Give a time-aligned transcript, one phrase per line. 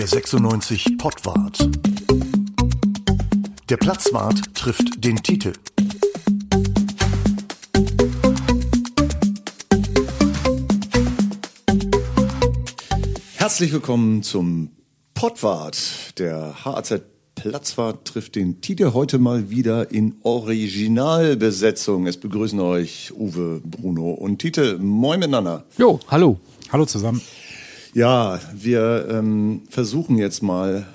[0.00, 1.58] Der 96 Pottwart.
[3.68, 5.52] Der Platzwart trifft den Titel.
[13.34, 14.70] Herzlich willkommen zum
[15.12, 16.18] Pottwart.
[16.18, 17.02] Der HAZ
[17.34, 22.06] Platzwart trifft den Titel heute mal wieder in Originalbesetzung.
[22.06, 24.78] Es begrüßen euch Uwe, Bruno und Titel.
[24.78, 25.66] Moin miteinander.
[25.76, 26.40] Jo, hallo.
[26.72, 27.20] Hallo zusammen.
[27.94, 30.86] Ja, wir ähm, versuchen jetzt mal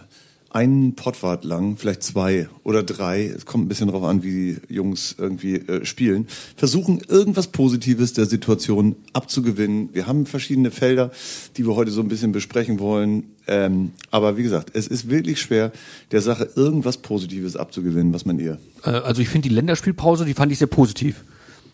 [0.56, 4.74] einen Pottwart lang, vielleicht zwei oder drei, es kommt ein bisschen drauf an, wie die
[4.74, 9.90] Jungs irgendwie äh, spielen, versuchen irgendwas Positives der Situation abzugewinnen.
[9.92, 11.12] Wir haben verschiedene Felder,
[11.58, 13.32] die wir heute so ein bisschen besprechen wollen.
[13.48, 15.74] Ähm, aber wie gesagt, es ist wirklich schwer,
[16.12, 18.14] der Sache irgendwas Positives abzugewinnen.
[18.14, 18.58] Was meint ihr?
[18.86, 21.26] Äh, also ich finde die Länderspielpause, die fand ich sehr positiv.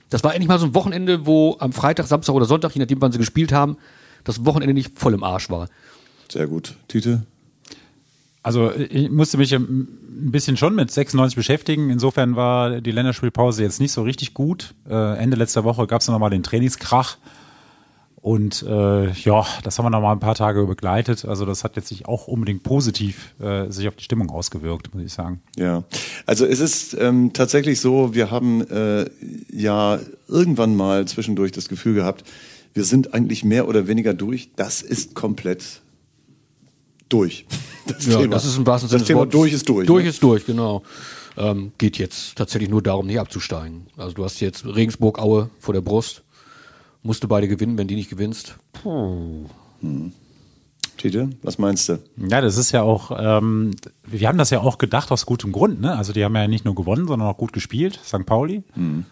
[0.09, 2.99] Das war endlich mal so ein Wochenende, wo am Freitag, Samstag oder Sonntag, je nachdem,
[2.99, 3.77] wann sie gespielt haben,
[4.23, 5.67] das Wochenende nicht voll im Arsch war.
[6.29, 6.75] Sehr gut.
[6.87, 7.23] Tite?
[8.43, 9.87] Also ich musste mich ein
[10.31, 11.89] bisschen schon mit 96 beschäftigen.
[11.89, 14.73] Insofern war die Länderspielpause jetzt nicht so richtig gut.
[14.89, 17.17] Äh, Ende letzter Woche gab es noch mal den Trainingskrach.
[18.21, 21.25] Und äh, ja, das haben wir noch mal ein paar Tage begleitet.
[21.25, 25.03] Also das hat jetzt nicht auch unbedingt positiv äh, sich auf die Stimmung ausgewirkt, muss
[25.03, 25.41] ich sagen.
[25.57, 25.83] Ja,
[26.27, 29.09] also es ist ähm, tatsächlich so, wir haben äh,
[29.51, 32.23] ja irgendwann mal zwischendurch das Gefühl gehabt,
[32.73, 34.49] wir sind eigentlich mehr oder weniger durch.
[34.55, 35.81] Das ist komplett
[37.09, 37.45] durch.
[37.87, 38.35] Das ja, Thema.
[38.35, 38.99] das ist im wahrsten Sinne.
[38.99, 39.87] Das Thema durch ist durch.
[39.87, 40.09] Durch ne?
[40.11, 40.83] ist durch, genau.
[41.35, 43.87] Ähm, geht jetzt tatsächlich nur darum, nicht abzusteigen.
[43.97, 46.21] Also du hast jetzt Regensburg Aue vor der Brust.
[47.01, 48.55] Musst du beide gewinnen, wenn die nicht gewinnst.
[48.73, 49.45] Puh.
[49.81, 50.13] Hm.
[50.97, 51.99] Tite, was meinst du?
[52.17, 53.71] Ja, das ist ja auch, ähm,
[54.05, 55.97] wir haben das ja auch gedacht aus gutem Grund, ne?
[55.97, 58.25] Also die haben ja nicht nur gewonnen, sondern auch gut gespielt, St.
[58.27, 58.63] Pauli.
[58.73, 59.05] Hm.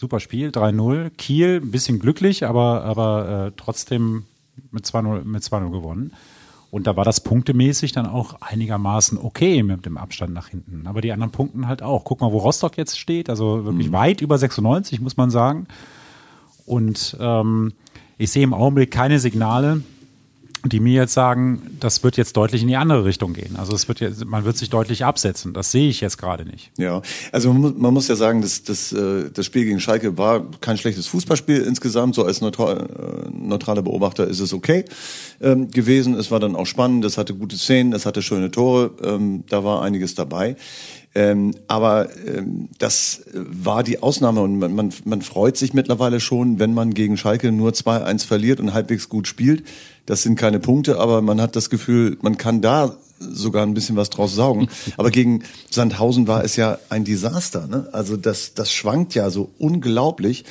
[0.00, 1.10] Super Spiel, 3-0.
[1.10, 4.24] Kiel, ein bisschen glücklich, aber, aber äh, trotzdem
[4.70, 6.14] mit 2-0 mit 2-0 gewonnen.
[6.70, 10.86] Und da war das punktemäßig dann auch einigermaßen okay mit dem Abstand nach hinten.
[10.86, 12.04] Aber die anderen Punkten halt auch.
[12.04, 13.28] Guck mal, wo Rostock jetzt steht.
[13.28, 13.92] Also wirklich mhm.
[13.92, 15.66] weit über 96, muss man sagen.
[16.64, 17.74] Und ähm,
[18.16, 19.82] ich sehe im Augenblick keine Signale,
[20.64, 23.56] die mir jetzt sagen, das wird jetzt deutlich in die andere Richtung gehen.
[23.56, 25.52] Also es wird jetzt, man wird sich deutlich absetzen.
[25.52, 26.70] Das sehe ich jetzt gerade nicht.
[26.76, 27.00] Ja,
[27.32, 30.44] also man muss, man muss ja sagen, dass, dass äh, das Spiel gegen Schalke war
[30.60, 32.14] kein schlechtes Fußballspiel insgesamt.
[32.14, 32.88] So als neutral,
[33.26, 34.84] äh, neutraler Beobachter ist es okay
[35.40, 36.14] ähm, gewesen.
[36.14, 37.04] Es war dann auch spannend.
[37.04, 38.90] Es hatte gute Szenen, es hatte schöne Tore.
[39.02, 40.56] Ähm, da war einiges dabei.
[41.14, 46.60] Ähm, aber ähm, das war die Ausnahme und man, man, man freut sich mittlerweile schon,
[46.60, 49.64] wenn man gegen Schalke nur 2-1 verliert und halbwegs gut spielt.
[50.06, 53.96] Das sind keine Punkte, aber man hat das Gefühl, man kann da sogar ein bisschen
[53.96, 54.68] was draus saugen.
[54.96, 57.66] Aber gegen Sandhausen war es ja ein Desaster.
[57.66, 57.86] Ne?
[57.92, 60.44] Also das, das schwankt ja so unglaublich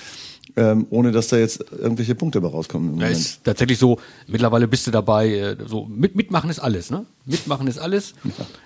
[0.59, 2.99] ähm, ohne dass da jetzt irgendwelche Punkte dabei rauskommen.
[2.99, 3.97] Ja, ist tatsächlich so,
[4.27, 7.05] mittlerweile bist du dabei, äh, so mit, mitmachen ist alles, ne?
[7.25, 8.13] Mitmachen ist alles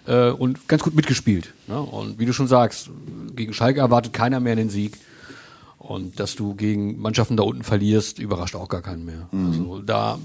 [0.07, 0.29] ja.
[0.29, 1.53] äh, und ganz gut mitgespielt.
[1.67, 1.79] Ne?
[1.79, 2.89] Und wie du schon sagst,
[3.35, 4.97] gegen Schalke erwartet keiner mehr den Sieg.
[5.77, 9.27] Und dass du gegen Mannschaften da unten verlierst, überrascht auch gar keinen mehr.
[9.31, 9.47] Mhm.
[9.47, 10.17] Also da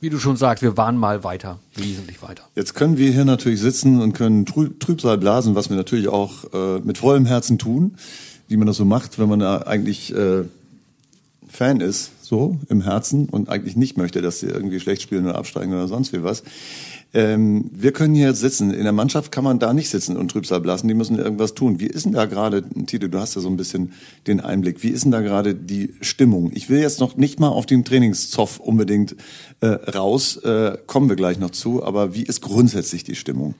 [0.00, 2.42] wie du schon sagst, wir waren mal weiter, wesentlich weiter.
[2.56, 6.80] Jetzt können wir hier natürlich sitzen und können Trübsal blasen, was wir natürlich auch äh,
[6.80, 7.94] mit vollem Herzen tun
[8.52, 10.44] wie man das so macht, wenn man da eigentlich äh,
[11.48, 15.36] Fan ist, so im Herzen und eigentlich nicht möchte, dass sie irgendwie schlecht spielen oder
[15.36, 16.42] absteigen oder sonst wie was.
[17.14, 18.72] Ähm, wir können hier sitzen.
[18.72, 20.88] In der Mannschaft kann man da nicht sitzen und Trübsal blasen.
[20.88, 21.78] Die müssen irgendwas tun.
[21.78, 23.92] Wie ist denn da gerade, Tito, du hast ja so ein bisschen
[24.26, 24.82] den Einblick.
[24.82, 26.50] Wie ist denn da gerade die Stimmung?
[26.54, 29.16] Ich will jetzt noch nicht mal auf den Trainingszoff unbedingt
[29.60, 30.36] äh, raus.
[30.38, 31.84] Äh, kommen wir gleich noch zu.
[31.84, 33.54] Aber wie ist grundsätzlich die Stimmung?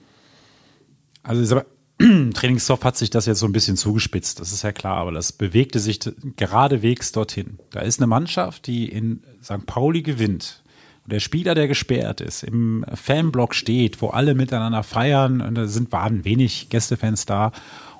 [1.21, 1.61] Also
[2.33, 5.31] Trainingsstoff hat sich das jetzt so ein bisschen zugespitzt, das ist ja klar, aber das
[5.31, 5.99] bewegte sich
[6.35, 7.59] geradewegs dorthin.
[7.71, 9.65] Da ist eine Mannschaft, die in St.
[9.65, 10.61] Pauli gewinnt.
[11.05, 15.67] Und der Spieler, der gesperrt ist, im Fanblock steht, wo alle miteinander feiern, und da
[15.67, 17.47] sind, waren wenig Gästefans da.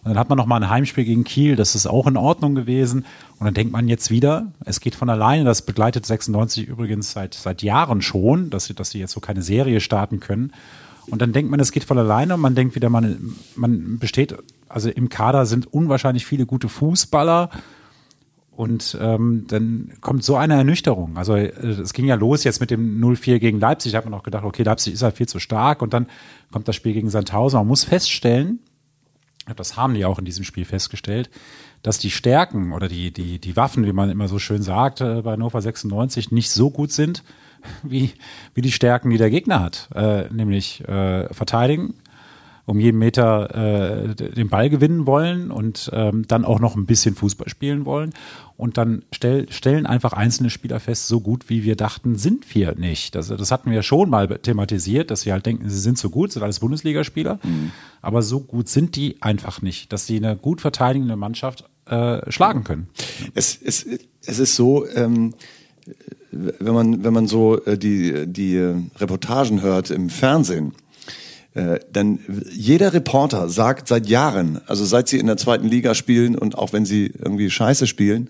[0.04, 2.56] Und dann hat man noch mal ein Heimspiel gegen Kiel, das ist auch in Ordnung
[2.56, 3.06] gewesen.
[3.40, 7.34] Und dann denkt man jetzt wieder, es geht von alleine, das begleitet 96 übrigens seit,
[7.34, 10.52] seit Jahren schon, dass sie, dass sie jetzt so keine Serie starten können.
[11.10, 14.36] Und dann denkt man, es geht von alleine und man denkt wieder, man, man besteht,
[14.70, 17.50] also im Kader sind unwahrscheinlich viele gute Fußballer.
[18.56, 21.18] Und ähm, dann kommt so eine Ernüchterung.
[21.18, 23.92] Also äh, es ging ja los jetzt mit dem 0-4 gegen Leipzig.
[23.92, 25.82] Da hat man auch gedacht, okay, Leipzig ist halt viel zu stark.
[25.82, 26.08] Und dann
[26.52, 27.58] kommt das Spiel gegen Sandhausen.
[27.58, 28.60] Man muss feststellen,
[29.56, 31.30] das haben die auch in diesem Spiel festgestellt,
[31.82, 35.22] dass die Stärken oder die, die, die Waffen, wie man immer so schön sagt, äh,
[35.22, 37.24] bei Hannover 96 nicht so gut sind,
[37.84, 38.12] wie,
[38.54, 41.96] wie die Stärken, die der Gegner hat, äh, nämlich äh, verteidigen,
[42.66, 47.14] um jeden Meter äh, den Ball gewinnen wollen und ähm, dann auch noch ein bisschen
[47.14, 48.14] Fußball spielen wollen.
[48.56, 52.76] Und dann stell, stellen einfach einzelne Spieler fest, so gut wie wir dachten, sind wir
[52.76, 53.16] nicht.
[53.16, 56.32] Das, das hatten wir schon mal thematisiert, dass wir halt denken, sie sind so gut,
[56.32, 57.40] sind alles Bundesligaspieler.
[57.44, 57.72] Mhm.
[58.02, 62.64] Aber so gut sind die einfach nicht, dass sie eine gut verteidigende Mannschaft äh, schlagen
[62.64, 62.88] können.
[63.34, 63.86] Es, es,
[64.26, 65.34] es ist so, ähm,
[66.60, 70.74] wenn man, wenn man so äh, die, die äh, Reportagen hört im Fernsehen,
[71.54, 72.20] äh, dann
[72.52, 76.74] jeder Reporter sagt seit Jahren, also seit sie in der zweiten Liga spielen und auch
[76.74, 78.30] wenn sie irgendwie Scheiße spielen,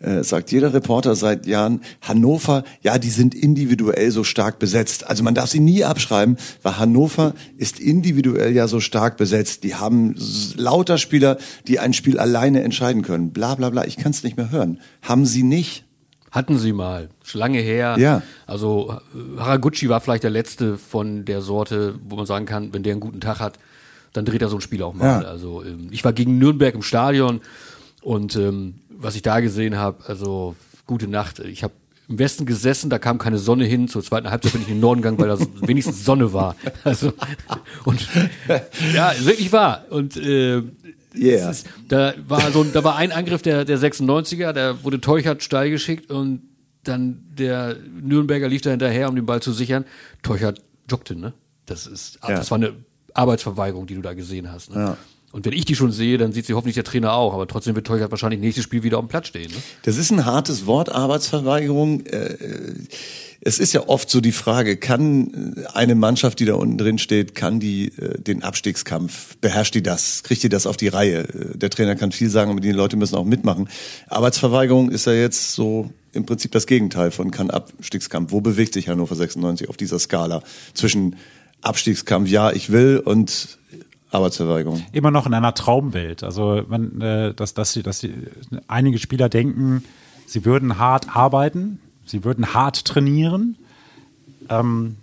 [0.00, 5.06] äh, sagt jeder Reporter seit Jahren, Hannover, ja, die sind individuell so stark besetzt.
[5.06, 9.62] Also man darf sie nie abschreiben, weil Hannover ist individuell ja so stark besetzt.
[9.64, 10.14] Die haben
[10.56, 11.38] lauter Spieler,
[11.68, 13.30] die ein Spiel alleine entscheiden können.
[13.30, 14.80] Bla bla bla, ich kann es nicht mehr hören.
[15.02, 15.83] Haben sie nicht.
[16.34, 17.94] Hatten sie mal, schon lange her.
[17.96, 18.20] Ja.
[18.44, 18.98] Also
[19.38, 23.00] Haraguchi war vielleicht der letzte von der Sorte, wo man sagen kann, wenn der einen
[23.00, 23.60] guten Tag hat,
[24.12, 25.22] dann dreht er so ein Spiel auch mal.
[25.22, 25.28] Ja.
[25.28, 27.40] Also ähm, ich war gegen Nürnberg im Stadion
[28.02, 31.38] und ähm, was ich da gesehen habe, also gute Nacht.
[31.38, 31.72] Ich habe
[32.08, 33.86] im Westen gesessen, da kam keine Sonne hin.
[33.86, 36.56] Zur zweiten Halbzeit bin ich in den Norden gegangen, weil da wenigstens Sonne war.
[36.82, 37.12] Also
[37.84, 38.08] und
[38.92, 39.84] ja, wirklich wahr.
[39.90, 40.62] Und äh,
[41.16, 41.50] Yeah.
[41.50, 45.70] Ist, da war so, da war ein Angriff der, der 96er, da wurde Teuchert steil
[45.70, 46.42] geschickt und
[46.82, 49.84] dann der Nürnberger lief da hinterher, um den Ball zu sichern.
[50.22, 51.32] Teuchert joggte, ne?
[51.66, 52.36] Das ist, ja.
[52.36, 52.74] das war eine
[53.14, 54.70] Arbeitsverweigerung, die du da gesehen hast.
[54.74, 54.76] Ne?
[54.76, 54.96] Ja.
[55.34, 57.34] Und wenn ich die schon sehe, dann sieht sie hoffentlich der Trainer auch.
[57.34, 59.50] Aber trotzdem wird Teuchert wahrscheinlich nächstes Spiel wieder auf dem Platz stehen.
[59.50, 59.56] Ne?
[59.82, 62.06] Das ist ein hartes Wort, Arbeitsverweigerung.
[62.06, 62.36] Äh,
[63.40, 67.34] es ist ja oft so die Frage, kann eine Mannschaft, die da unten drin steht,
[67.34, 71.22] kann die äh, den Abstiegskampf, beherrscht die das, kriegt die das auf die Reihe?
[71.22, 73.68] Äh, der Trainer kann viel sagen, aber die Leute müssen auch mitmachen.
[74.06, 78.30] Arbeitsverweigerung ist ja jetzt so im Prinzip das Gegenteil von kann Abstiegskampf.
[78.30, 80.44] Wo bewegt sich Hannover 96 auf dieser Skala
[80.74, 81.16] zwischen
[81.60, 83.58] Abstiegskampf, ja, ich will und
[84.14, 84.82] Arbeitsverweigerung.
[84.92, 86.22] Immer noch in einer Traumwelt.
[86.22, 88.12] Also man, äh, dass, dass, sie, dass sie,
[88.68, 89.84] einige Spieler denken,
[90.26, 93.56] sie würden hart arbeiten, sie würden hart trainieren.
[94.48, 94.96] Ähm,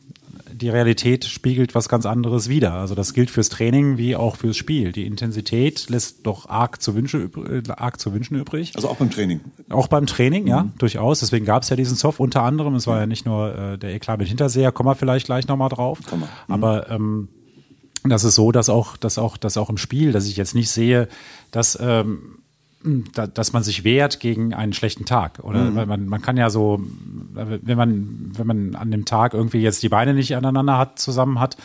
[0.53, 2.73] die Realität spiegelt was ganz anderes wider.
[2.73, 4.91] Also das gilt fürs Training wie auch fürs Spiel.
[4.91, 7.29] Die Intensität lässt doch arg zu, Wünsche,
[7.77, 8.73] arg zu wünschen übrig.
[8.75, 9.41] Also auch beim Training.
[9.69, 10.49] Auch beim Training, mhm.
[10.49, 11.19] ja, durchaus.
[11.19, 12.75] Deswegen gab es ja diesen Soft unter anderem.
[12.75, 15.69] Es war ja nicht nur äh, der Eklat mit Hinterseher, kommen wir vielleicht gleich nochmal
[15.69, 15.99] drauf.
[16.11, 16.23] Mhm.
[16.47, 17.29] Aber ähm,
[18.03, 20.69] das ist so, dass auch, dass auch, dass auch im Spiel, dass ich jetzt nicht
[20.69, 21.07] sehe,
[21.51, 22.37] dass ähm,
[22.83, 25.39] dass man sich wehrt gegen einen schlechten Tag.
[25.43, 25.87] Oder mhm.
[25.87, 26.81] man, man kann ja so,
[27.33, 31.39] wenn man, wenn man an dem Tag irgendwie jetzt die Beine nicht aneinander hat, zusammen
[31.39, 31.57] hat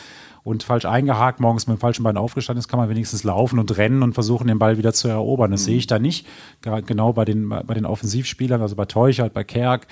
[0.43, 3.77] und falsch eingehakt, morgens mit dem falschen Bein aufgestanden ist, kann man wenigstens laufen und
[3.77, 5.51] rennen und versuchen, den Ball wieder zu erobern.
[5.51, 5.65] Das mhm.
[5.65, 6.27] sehe ich da nicht.
[6.61, 9.87] Genau bei den, bei den Offensivspielern, also bei Teuchert, bei Kerk,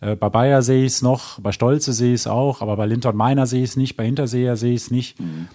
[0.00, 2.86] äh, bei Bayer sehe ich es noch, bei Stolze sehe ich es auch, aber bei
[2.86, 5.20] Linton Meiner sehe ich es nicht, bei Hinterseher sehe ich es nicht.
[5.20, 5.48] Mhm.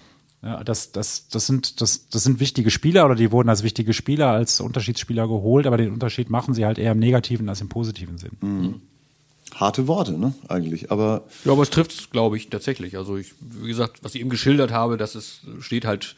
[0.44, 3.94] Ja, das, das, das, sind, das, das sind wichtige Spieler oder die wurden als wichtige
[3.94, 7.70] Spieler, als Unterschiedsspieler geholt, aber den Unterschied machen sie halt eher im negativen als im
[7.70, 8.32] positiven Sinn.
[8.42, 8.82] Mhm.
[9.54, 11.22] Harte Worte, ne, eigentlich, aber.
[11.44, 12.98] Ja, aber es trifft es, glaube ich, tatsächlich.
[12.98, 16.16] Also ich, wie gesagt, was ich eben geschildert habe, das ist, steht halt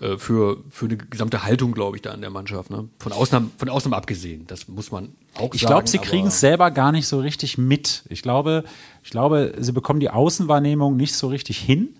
[0.00, 2.70] äh, für, für eine gesamte Haltung, glaube ich, da in der Mannschaft.
[2.70, 2.88] Ne?
[2.98, 4.46] Von Ausnahmen, von Ausnahmen abgesehen.
[4.46, 5.54] Das muss man auch ich sagen.
[5.54, 8.04] Ich glaube, sie kriegen es selber gar nicht so richtig mit.
[8.08, 8.64] Ich glaube,
[9.02, 11.96] ich glaube, sie bekommen die Außenwahrnehmung nicht so richtig hin.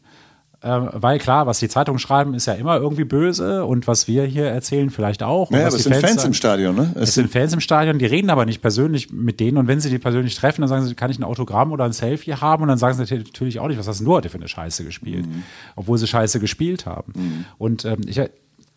[0.63, 4.25] Ähm, weil klar, was die Zeitungen schreiben, ist ja immer irgendwie böse und was wir
[4.25, 5.51] hier erzählen vielleicht auch.
[5.51, 6.93] Naja, aber es sind Fans, Fans im Stadion, ne?
[6.95, 9.81] Es, es sind Fans im Stadion, die reden aber nicht persönlich mit denen und wenn
[9.81, 12.63] sie die persönlich treffen, dann sagen sie, kann ich ein Autogramm oder ein Selfie haben
[12.63, 15.27] und dann sagen sie natürlich auch nicht, was hast du heute für eine Scheiße gespielt,
[15.27, 15.43] mhm.
[15.77, 17.13] obwohl sie Scheiße gespielt haben.
[17.15, 17.45] Mhm.
[17.59, 18.31] Und ähm, ich, äh,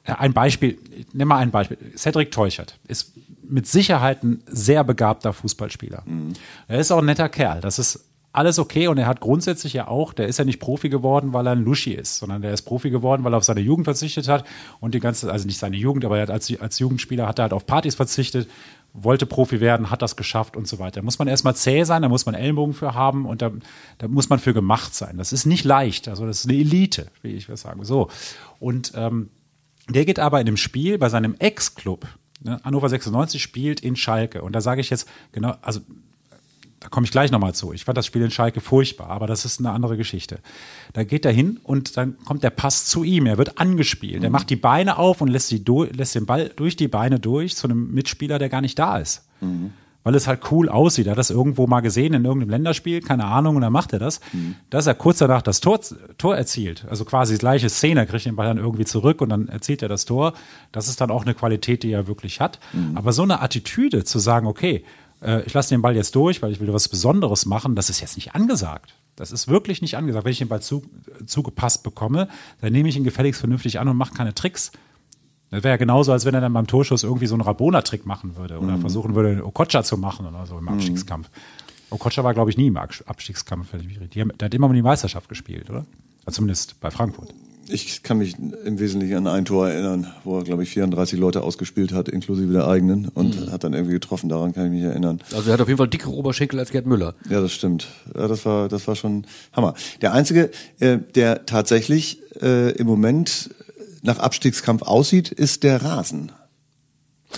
[0.03, 0.77] ein Beispiel,
[1.13, 1.77] nimm mal ein Beispiel.
[1.95, 3.13] Cedric Teuchert ist
[3.47, 6.03] mit Sicherheit ein sehr begabter Fußballspieler.
[6.05, 6.33] Mhm.
[6.67, 7.61] Er ist auch ein netter Kerl.
[7.61, 10.89] Das ist alles okay und er hat grundsätzlich ja auch, der ist ja nicht Profi
[10.89, 13.61] geworden, weil er ein Luschi ist, sondern der ist Profi geworden, weil er auf seine
[13.61, 14.45] Jugend verzichtet hat
[14.79, 17.43] und die ganze, also nicht seine Jugend, aber er hat als, als Jugendspieler hat er
[17.43, 18.47] halt auf Partys verzichtet,
[18.93, 21.01] wollte Profi werden, hat das geschafft und so weiter.
[21.01, 23.51] Da muss man erstmal zäh sein, da muss man Ellenbogen für haben und da,
[23.97, 25.17] da muss man für gemacht sein.
[25.17, 27.83] Das ist nicht leicht, also das ist eine Elite, wie ich das sagen.
[27.83, 28.09] So.
[28.59, 29.29] Und ähm,
[29.89, 32.05] der geht aber in dem Spiel bei seinem Ex-Club,
[32.41, 34.43] ne, Hannover 96 spielt in Schalke.
[34.43, 35.81] Und da sage ich jetzt, genau, also
[36.79, 37.73] da komme ich gleich nochmal zu.
[37.73, 40.39] Ich fand das Spiel in Schalke furchtbar, aber das ist eine andere Geschichte.
[40.93, 43.25] Da geht er hin und dann kommt der Pass zu ihm.
[43.25, 44.19] Er wird angespielt.
[44.19, 44.23] Mhm.
[44.23, 47.55] Er macht die Beine auf und lässt, die lässt den Ball durch die Beine durch
[47.55, 49.27] zu einem Mitspieler, der gar nicht da ist.
[49.41, 49.73] Mhm.
[50.03, 51.07] Weil es halt cool aussieht.
[51.07, 53.99] Er hat das irgendwo mal gesehen in irgendeinem Länderspiel, keine Ahnung, und dann macht er
[53.99, 54.21] das.
[54.31, 54.55] Mhm.
[54.69, 55.81] Dass er kurz danach das Tor,
[56.17, 59.49] Tor erzielt, also quasi die gleiche Szene, kriegt den Ball dann irgendwie zurück und dann
[59.49, 60.33] erzielt er das Tor.
[60.71, 62.59] Das ist dann auch eine Qualität, die er wirklich hat.
[62.71, 62.95] Mhm.
[62.95, 64.85] Aber so eine Attitüde zu sagen, okay,
[65.21, 67.99] äh, ich lasse den Ball jetzt durch, weil ich will was Besonderes machen, das ist
[68.01, 68.93] jetzt nicht angesagt.
[69.15, 70.25] Das ist wirklich nicht angesagt.
[70.25, 70.83] Wenn ich den Ball zu,
[71.25, 72.29] zugepasst bekomme,
[72.61, 74.71] dann nehme ich ihn gefälligst vernünftig an und mache keine Tricks.
[75.51, 78.35] Das wäre ja genauso, als wenn er dann beim Torschuss irgendwie so einen Rabona-Trick machen
[78.37, 81.29] würde oder versuchen würde, einen Okocha zu machen oder so im Abstiegskampf.
[81.89, 83.67] Okocha war, glaube ich, nie im Abstiegskampf.
[84.13, 85.85] Die haben- Der hat immer um die Meisterschaft gespielt, oder?
[86.25, 87.33] Also zumindest bei Frankfurt.
[87.71, 91.41] Ich kann mich im Wesentlichen an ein Tor erinnern, wo er, glaube ich, 34 Leute
[91.41, 94.29] ausgespielt hat, inklusive der eigenen, und hat dann irgendwie getroffen.
[94.29, 95.21] Daran kann ich mich erinnern.
[95.33, 97.13] Also er hat auf jeden Fall dickere Oberschenkel als Gerd Müller.
[97.29, 97.87] Ja, das stimmt.
[98.15, 99.75] Ja, das war, das war schon Hammer.
[100.01, 100.49] Der einzige,
[100.79, 103.49] äh, der tatsächlich äh, im Moment
[104.01, 106.31] nach Abstiegskampf aussieht, ist der Rasen.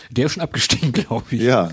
[0.10, 1.42] Der ist schon abgestiegen, glaube ich.
[1.42, 1.72] Ja.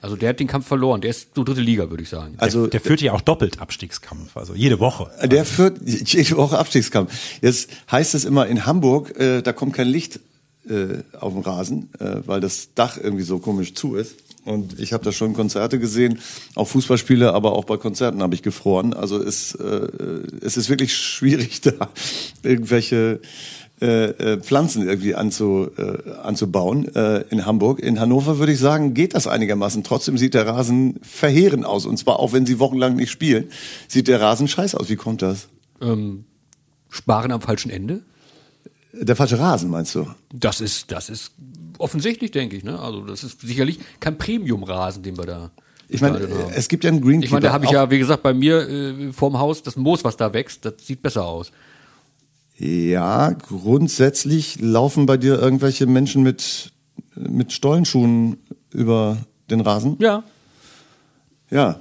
[0.00, 1.00] Also der hat den Kampf verloren.
[1.00, 2.34] Der ist so dritte Liga, würde ich sagen.
[2.38, 5.10] Also Der führt ja auch doppelt Abstiegskampf, also jede Woche.
[5.26, 7.12] Der führt jede Woche Abstiegskampf.
[7.40, 10.20] Jetzt heißt es immer in Hamburg, äh, da kommt kein Licht
[10.68, 14.16] äh, auf den Rasen, äh, weil das Dach irgendwie so komisch zu ist.
[14.44, 16.20] Und ich habe da schon Konzerte gesehen,
[16.54, 18.94] auch Fußballspiele, aber auch bei Konzerten habe ich gefroren.
[18.94, 19.88] Also es, äh,
[20.40, 21.90] es ist wirklich schwierig, da
[22.44, 23.20] irgendwelche
[23.80, 27.78] äh, äh, Pflanzen irgendwie anzu, äh, anzubauen äh, in Hamburg.
[27.80, 29.84] In Hannover würde ich sagen, geht das einigermaßen.
[29.84, 31.84] Trotzdem sieht der Rasen verheerend aus.
[31.84, 33.50] Und zwar auch wenn sie wochenlang nicht spielen,
[33.86, 34.88] sieht der Rasen scheiße aus.
[34.88, 35.48] Wie kommt das?
[35.82, 36.24] Ähm,
[36.88, 38.02] Sparen am falschen Ende.
[38.94, 40.06] Der falsche Rasen, meinst du?
[40.32, 41.32] Das ist, das ist
[41.76, 42.64] offensichtlich, denke ich.
[42.64, 42.78] Ne?
[42.78, 45.50] Also das ist sicherlich kein Premium-Rasen, den wir da.
[45.88, 46.18] Ich meine,
[46.54, 47.26] es gibt ja einen Greenkeeper.
[47.26, 50.02] Ich meine, da habe ich ja, wie gesagt, bei mir äh, vorm Haus das Moos,
[50.02, 51.52] was da wächst, das sieht besser aus.
[52.58, 56.72] Ja, grundsätzlich laufen bei dir irgendwelche Menschen mit,
[57.14, 58.38] mit Stollenschuhen
[58.72, 59.18] über
[59.50, 59.96] den Rasen?
[59.98, 60.22] Ja.
[61.50, 61.78] Ja.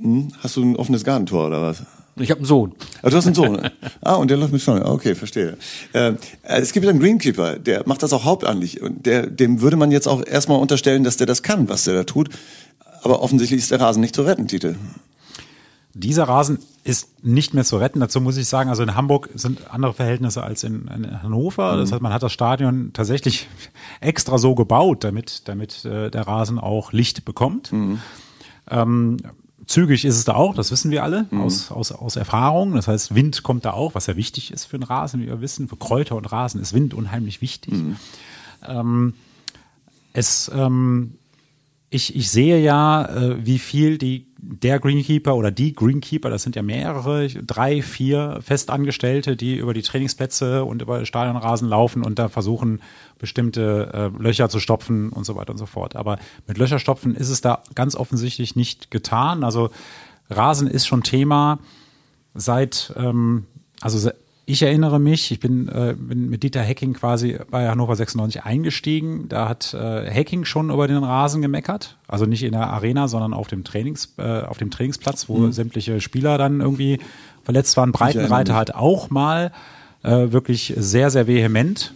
[0.00, 0.28] Hm?
[0.40, 1.82] Hast du ein offenes Gartentor oder was?
[2.16, 2.74] Ich habe einen Sohn.
[3.00, 3.70] Ah, du hast einen Sohn.
[4.02, 4.82] ah, und der läuft mit Stollen.
[4.82, 5.56] Okay, verstehe.
[5.94, 6.12] Äh,
[6.42, 8.82] es gibt einen Greenkeeper, der macht das auch hauptamtlich.
[8.82, 11.94] Und der, dem würde man jetzt auch erstmal unterstellen, dass der das kann, was der
[11.94, 12.28] da tut.
[13.02, 14.76] Aber offensichtlich ist der Rasen nicht zu retten, Tite.
[15.94, 18.00] Dieser Rasen ist nicht mehr zu retten.
[18.00, 21.76] Dazu muss ich sagen, also in Hamburg sind andere Verhältnisse als in, in Hannover.
[21.76, 23.48] Das heißt, man hat das Stadion tatsächlich
[24.00, 27.72] extra so gebaut, damit, damit äh, der Rasen auch Licht bekommt.
[28.70, 29.18] Ähm,
[29.66, 32.74] zügig ist es da auch, das wissen wir alle aus, aus, aus Erfahrung.
[32.74, 35.40] Das heißt, Wind kommt da auch, was ja wichtig ist für den Rasen, wie wir
[35.40, 35.68] wissen.
[35.68, 37.74] Für Kräuter und Rasen ist Wind unheimlich wichtig.
[38.66, 39.14] Ähm,
[40.12, 41.14] es, ähm,
[41.92, 46.56] ich, ich sehe ja, äh, wie viel die, der Greenkeeper oder die Greenkeeper, das sind
[46.56, 52.30] ja mehrere, drei, vier Festangestellte, die über die Trainingsplätze und über Stadionrasen laufen und da
[52.30, 52.80] versuchen,
[53.18, 55.94] bestimmte äh, Löcher zu stopfen und so weiter und so fort.
[55.94, 59.44] Aber mit Löcherstopfen ist es da ganz offensichtlich nicht getan.
[59.44, 59.70] Also
[60.30, 61.58] Rasen ist schon Thema
[62.34, 63.44] seit, ähm,
[63.82, 64.10] also
[64.44, 69.28] ich erinnere mich, ich bin, äh, bin mit Dieter Hecking quasi bei Hannover 96 eingestiegen.
[69.28, 71.96] Da hat äh, Hecking schon über den Rasen gemeckert.
[72.08, 76.00] Also nicht in der Arena, sondern auf dem, Trainings, äh, auf dem Trainingsplatz, wo sämtliche
[76.00, 76.98] Spieler dann irgendwie
[77.44, 77.92] verletzt waren.
[77.92, 79.52] Breitenreiter hat auch mal
[80.02, 81.94] äh, wirklich sehr, sehr vehement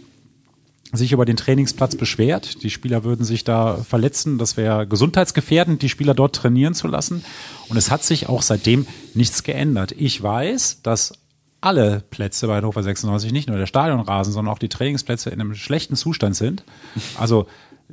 [0.93, 2.63] sich über den Trainingsplatz beschwert.
[2.63, 4.37] Die Spieler würden sich da verletzen.
[4.37, 7.25] Das wäre gesundheitsgefährdend, die Spieler dort trainieren zu lassen.
[7.67, 9.93] Und es hat sich auch seitdem nichts geändert.
[9.97, 11.13] Ich weiß, dass
[11.61, 15.55] alle Plätze bei Hannover 96, nicht nur der Stadionrasen, sondern auch die Trainingsplätze in einem
[15.55, 16.63] schlechten Zustand sind.
[17.17, 17.47] Also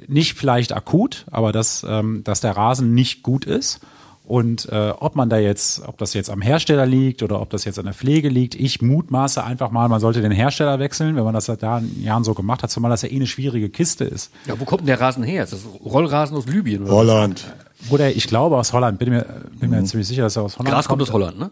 [0.07, 3.81] nicht vielleicht akut, aber dass, ähm, dass der Rasen nicht gut ist.
[4.27, 7.67] Und äh, ob man da jetzt, ob das jetzt am Hersteller liegt oder ob das
[7.67, 11.25] jetzt an der Pflege liegt, ich mutmaße einfach mal, man sollte den Hersteller wechseln, wenn
[11.25, 14.05] man das seit Jahren Jahren so gemacht hat, zumal das ja eh eine schwierige Kiste
[14.05, 14.31] ist.
[14.47, 15.45] Ja, wo kommt denn der Rasen her?
[15.45, 16.85] Ist das Rollrasen aus Libyen?
[16.85, 16.93] Oder?
[16.93, 17.53] Holland.
[17.91, 19.27] Oder ich glaube aus Holland, bin mir,
[19.61, 21.51] bin mir ziemlich sicher, dass er aus Holland Gras kommt aus Holland, ne?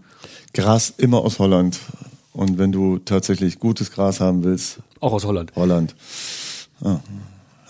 [0.54, 1.78] Gras immer aus Holland.
[2.32, 5.52] Und wenn du tatsächlich gutes Gras haben willst, Auch aus Holland.
[5.54, 5.94] Holland.
[6.82, 7.00] Ja,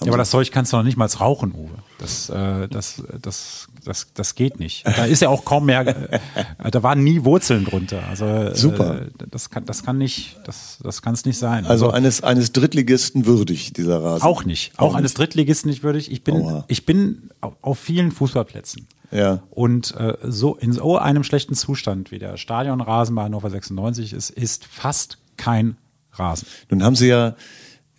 [0.09, 1.71] aber das Zeug kannst du noch nicht mal rauchen, Uwe.
[1.99, 4.85] Das, äh, das, das, das, das geht nicht.
[4.85, 8.03] Da ist ja auch kaum mehr, äh, da waren nie Wurzeln drunter.
[8.09, 9.03] Also äh, Super.
[9.31, 11.67] das kann, das kann nicht, das, das kann es nicht sein.
[11.67, 14.23] Also eines, eines Drittligisten würdig, dieser Rasen.
[14.25, 14.73] auch nicht.
[14.77, 15.19] Auch, Auch eines nicht.
[15.19, 16.11] Drittligisten nicht würdig.
[16.11, 16.65] Ich bin, Oha.
[16.67, 18.89] ich bin au- auf vielen Fußballplätzen.
[19.12, 19.42] Ja.
[19.50, 24.31] Und äh, so in so einem schlechten Zustand wie der Stadionrasen bei Hannover 96 ist,
[24.31, 25.76] ist fast kein
[26.12, 26.47] Rasen.
[26.71, 27.35] Nun haben sie ja,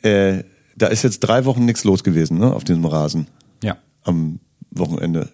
[0.01, 0.43] äh,
[0.75, 3.27] da ist jetzt drei Wochen nichts los gewesen, ne, auf diesem Rasen
[3.63, 3.77] Ja.
[4.03, 4.39] am
[4.72, 5.29] Wochenende.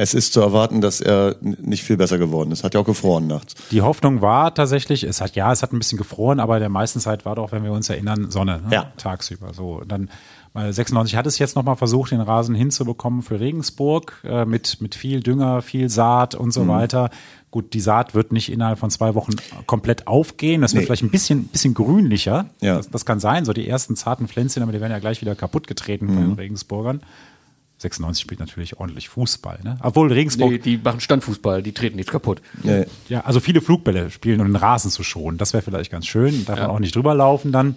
[0.00, 2.62] Es ist zu erwarten, dass er nicht viel besser geworden ist.
[2.62, 3.54] Hat ja auch gefroren nachts.
[3.72, 7.00] Die Hoffnung war tatsächlich, es hat ja, es hat ein bisschen gefroren, aber der meisten
[7.00, 8.68] Zeit war doch, wenn wir uns erinnern, Sonne, ne?
[8.72, 8.92] Ja.
[8.96, 9.52] tagsüber.
[9.54, 10.08] So, dann
[10.54, 14.94] weil 96 hat es jetzt nochmal versucht, den Rasen hinzubekommen für Regensburg äh, mit mit
[14.94, 16.52] viel Dünger, viel Saat und Mhm.
[16.52, 17.10] so weiter.
[17.50, 19.32] Gut, die Saat wird nicht innerhalb von zwei Wochen
[19.66, 20.62] komplett aufgehen.
[20.62, 20.86] Das wird Nee.
[20.86, 22.46] vielleicht ein bisschen bisschen grünlicher.
[22.60, 22.76] Ja.
[22.76, 23.44] Das, das kann sein.
[23.44, 26.28] So die ersten zarten Pflänzchen, aber die werden ja gleich wieder kaputt getreten von Mhm.
[26.30, 27.00] den Regensburgern.
[27.78, 29.60] 96 spielt natürlich ordentlich Fußball.
[29.62, 29.78] Ne?
[29.82, 30.50] Obwohl Regensburg.
[30.50, 32.42] Nee, die machen Standfußball, die treten nichts kaputt.
[32.64, 35.38] Ja, Ja, also viele Flugbälle spielen, um den Rasen zu schonen.
[35.38, 36.44] Das wäre vielleicht ganz schön.
[36.44, 37.76] Darf man auch nicht drüber laufen dann.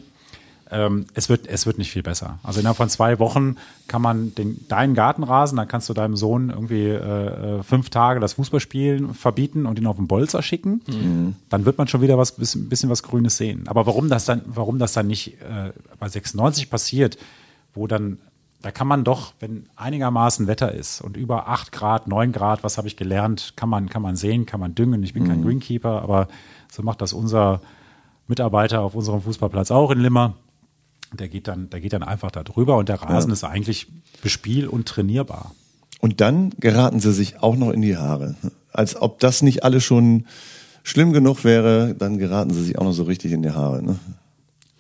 [0.74, 2.40] Ähm, es, wird, es wird nicht viel besser.
[2.44, 3.58] Also innerhalb von zwei Wochen
[3.90, 8.22] kann man den, deinen Gartenrasen, dann kannst du deinem Sohn irgendwie äh, äh, fünf Tage
[8.22, 11.36] das Fußballspielen verbieten und ihn auf den Bolzer schicken.
[11.50, 13.68] Dann wird man schon wieder was bisschen, bisschen was Grünes sehen.
[13.68, 17.18] Aber warum das dann, warum das dann nicht äh, bei 96 passiert,
[17.74, 18.20] wo dann
[18.62, 22.78] da kann man doch, wenn einigermaßen Wetter ist und über 8 Grad, 9 Grad, was
[22.78, 25.04] habe ich gelernt, kann man, kann man sehen, kann man düngen.
[25.04, 26.28] Ich bin kein Greenkeeper, aber
[26.72, 27.62] so macht das unser
[28.28, 30.36] Mitarbeiter auf unserem Fußballplatz auch in Limmer.
[31.14, 33.88] Der geht dann, der geht dann einfach da drüber und der Rasen ist eigentlich
[34.22, 35.52] bespiel- und trainierbar.
[36.00, 38.36] Und dann geraten sie sich auch noch in die Haare.
[38.72, 40.26] Als ob das nicht alles schon
[40.84, 43.84] schlimm genug wäre, dann geraten sie sich auch noch so richtig in die Haare.
[43.84, 44.00] Ne?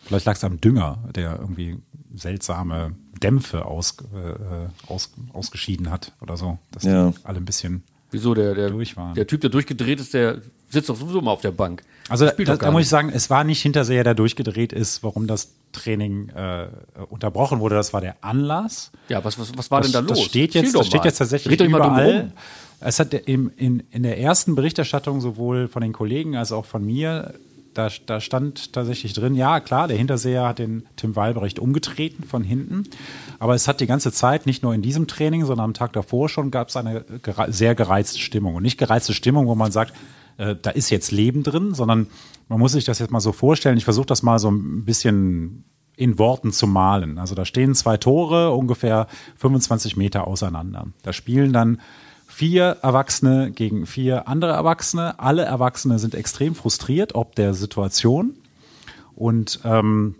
[0.03, 1.77] Vielleicht lag es am Dünger, der irgendwie
[2.15, 6.57] seltsame Dämpfe aus, äh, aus, ausgeschieden hat oder so.
[6.71, 7.09] Dass Ja.
[7.11, 7.83] die alle ein bisschen.
[8.11, 8.33] Wieso?
[8.33, 9.13] Der, der, Durch waren.
[9.15, 11.83] der Typ, der durchgedreht ist, der sitzt doch sowieso mal auf der Bank.
[12.09, 15.27] Also spielt da, da muss ich sagen, es war nicht Hinterseher, der durchgedreht ist, warum
[15.27, 16.67] das Training äh,
[17.09, 17.75] unterbrochen wurde.
[17.75, 18.91] Das war der Anlass.
[19.07, 20.17] Ja, was, was, was war das, denn da los?
[20.19, 22.31] Das steht jetzt, das steht jetzt tatsächlich drum überall.
[22.81, 26.83] Es hat im, in, in der ersten Berichterstattung sowohl von den Kollegen als auch von
[26.85, 27.33] mir,
[27.73, 32.43] da, da stand tatsächlich drin, ja klar, der Hinterseher hat den Tim Walbrecht umgetreten von
[32.43, 32.83] hinten.
[33.39, 36.29] Aber es hat die ganze Zeit, nicht nur in diesem Training, sondern am Tag davor
[36.29, 37.05] schon, gab es eine
[37.47, 38.55] sehr gereizte Stimmung.
[38.55, 39.93] Und nicht gereizte Stimmung, wo man sagt,
[40.37, 42.07] äh, da ist jetzt Leben drin, sondern
[42.49, 43.77] man muss sich das jetzt mal so vorstellen.
[43.77, 45.63] Ich versuche das mal so ein bisschen
[45.95, 47.17] in Worten zu malen.
[47.17, 50.87] Also da stehen zwei Tore ungefähr 25 Meter auseinander.
[51.03, 51.79] Da spielen dann
[52.41, 55.19] vier Erwachsene gegen vier andere Erwachsene.
[55.19, 58.33] Alle Erwachsene sind extrem frustriert ob der Situation
[59.13, 60.15] und ähm,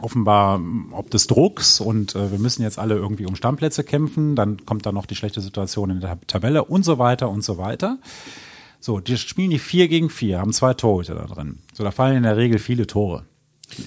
[0.00, 0.58] offenbar
[0.92, 4.36] ob des Drucks und äh, wir müssen jetzt alle irgendwie um Stammplätze kämpfen.
[4.36, 7.58] Dann kommt da noch die schlechte Situation in der Tabelle und so weiter und so
[7.58, 7.98] weiter.
[8.80, 11.58] So, die spielen die vier gegen vier, haben zwei Torhüter da drin.
[11.74, 13.26] So, da fallen in der Regel viele Tore.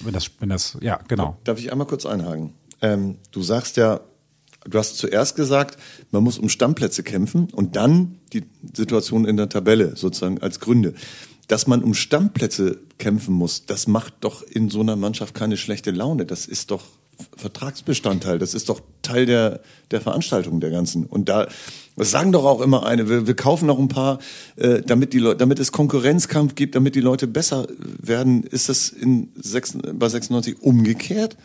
[0.04, 1.38] Wenn das, wenn das, ja, genau.
[1.42, 2.52] Darf ich einmal kurz einhaken?
[2.82, 3.98] Ähm, du sagst ja,
[4.68, 5.78] du hast zuerst gesagt,
[6.10, 8.44] man muss um Stammplätze kämpfen und dann die
[8.74, 10.94] Situation in der Tabelle sozusagen als Gründe.
[11.48, 15.90] Dass man um Stammplätze kämpfen muss, das macht doch in so einer Mannschaft keine schlechte
[15.90, 16.24] Laune.
[16.24, 16.84] Das ist doch
[17.36, 18.38] Vertragsbestandteil.
[18.38, 19.60] Das ist doch Teil der,
[19.90, 21.06] der Veranstaltung der ganzen.
[21.06, 21.46] Und da,
[21.96, 24.18] das sagen doch auch immer eine, wir, wir kaufen noch ein paar,
[24.56, 28.42] äh, damit die Leute, damit es Konkurrenzkampf gibt, damit die Leute besser werden.
[28.44, 31.36] Ist das in sechs, bei 96 umgekehrt?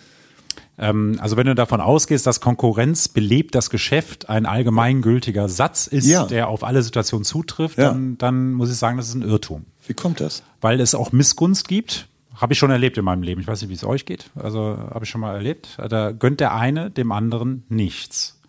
[0.79, 6.07] Ähm, also wenn du davon ausgehst, dass Konkurrenz belebt das Geschäft ein allgemeingültiger Satz ist,
[6.07, 6.25] Ja.
[6.25, 7.89] der auf alle Situationen zutrifft, Ja.
[7.89, 9.65] dann, dann muss ich sagen, das ist ein Irrtum.
[9.87, 10.43] Wie kommt das?
[10.61, 12.07] Weil es auch Missgunst gibt.
[12.35, 13.41] Habe ich schon erlebt in meinem Leben.
[13.41, 14.29] Ich weiß nicht, wie es euch geht.
[14.35, 15.77] Also habe ich schon mal erlebt.
[15.89, 18.39] Da gönnt der eine dem anderen nichts.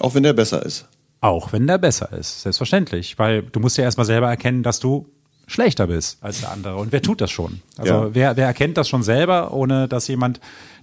[0.00, 0.86] Auch wenn der besser ist.
[1.20, 3.18] Auch wenn der besser ist, selbstverständlich.
[3.18, 5.06] Weil du musst ja erstmal selber erkennen, dass du
[5.46, 6.76] schlechter bist als der andere.
[6.76, 7.60] Und wer tut das schon?
[7.76, 8.14] Also Ja.
[8.14, 10.40] wer, wer erkennt das schon selber, ohne dass jemand,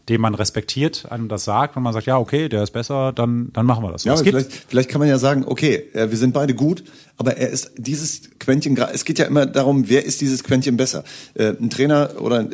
[0.10, 3.50] den man respektiert, einem das sagt und man sagt, ja, okay, der ist besser, dann,
[3.54, 4.04] dann machen wir das.
[4.04, 6.84] Ja, vielleicht, vielleicht kann man ja sagen, okay, äh, wir sind beide gut,
[7.18, 11.04] aber er ist dieses Quäntchen, es geht ja immer darum, wer ist dieses Quäntchen besser.
[11.34, 12.48] Äh, Ein Trainer oder äh,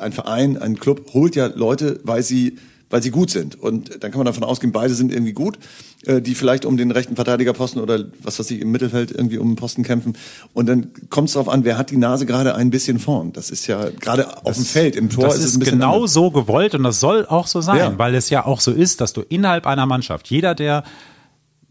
[0.00, 2.58] ein Verein, ein Club holt ja Leute, weil sie
[2.92, 3.58] weil sie gut sind.
[3.58, 5.58] Und dann kann man davon ausgehen, beide sind irgendwie gut,
[6.04, 9.48] äh, die vielleicht um den rechten Verteidigerposten oder was weiß ich, im Mittelfeld irgendwie um
[9.48, 10.12] den Posten kämpfen.
[10.52, 13.32] Und dann kommt es darauf an, wer hat die Nase gerade ein bisschen vorn.
[13.32, 15.78] Das ist ja gerade auf dem Feld, im Tor das ist ist, es ein bisschen
[15.78, 16.12] genau anders.
[16.12, 17.98] so gewollt und das soll auch so sein, Ja.
[17.98, 20.84] weil es ja auch so ist, dass du innerhalb einer Mannschaft, jeder, der,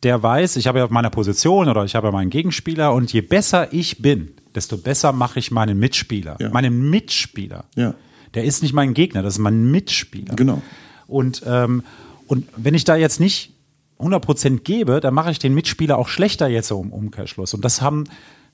[0.01, 3.13] der weiß, ich habe ja auf meiner Position oder ich habe ja meinen Gegenspieler und
[3.13, 6.37] je besser ich bin, desto besser mache ich meinen Mitspieler.
[6.39, 6.49] Ja.
[6.49, 7.65] Meinen Mitspieler.
[7.75, 7.93] Ja.
[8.33, 10.35] Der ist nicht mein Gegner, das ist mein Mitspieler.
[10.35, 10.63] Genau.
[11.11, 11.83] Und, ähm,
[12.27, 13.53] und wenn ich da jetzt nicht
[13.99, 17.53] 100% gebe, dann mache ich den Mitspieler auch schlechter jetzt so im Umkehrschluss.
[17.53, 18.05] Und das haben,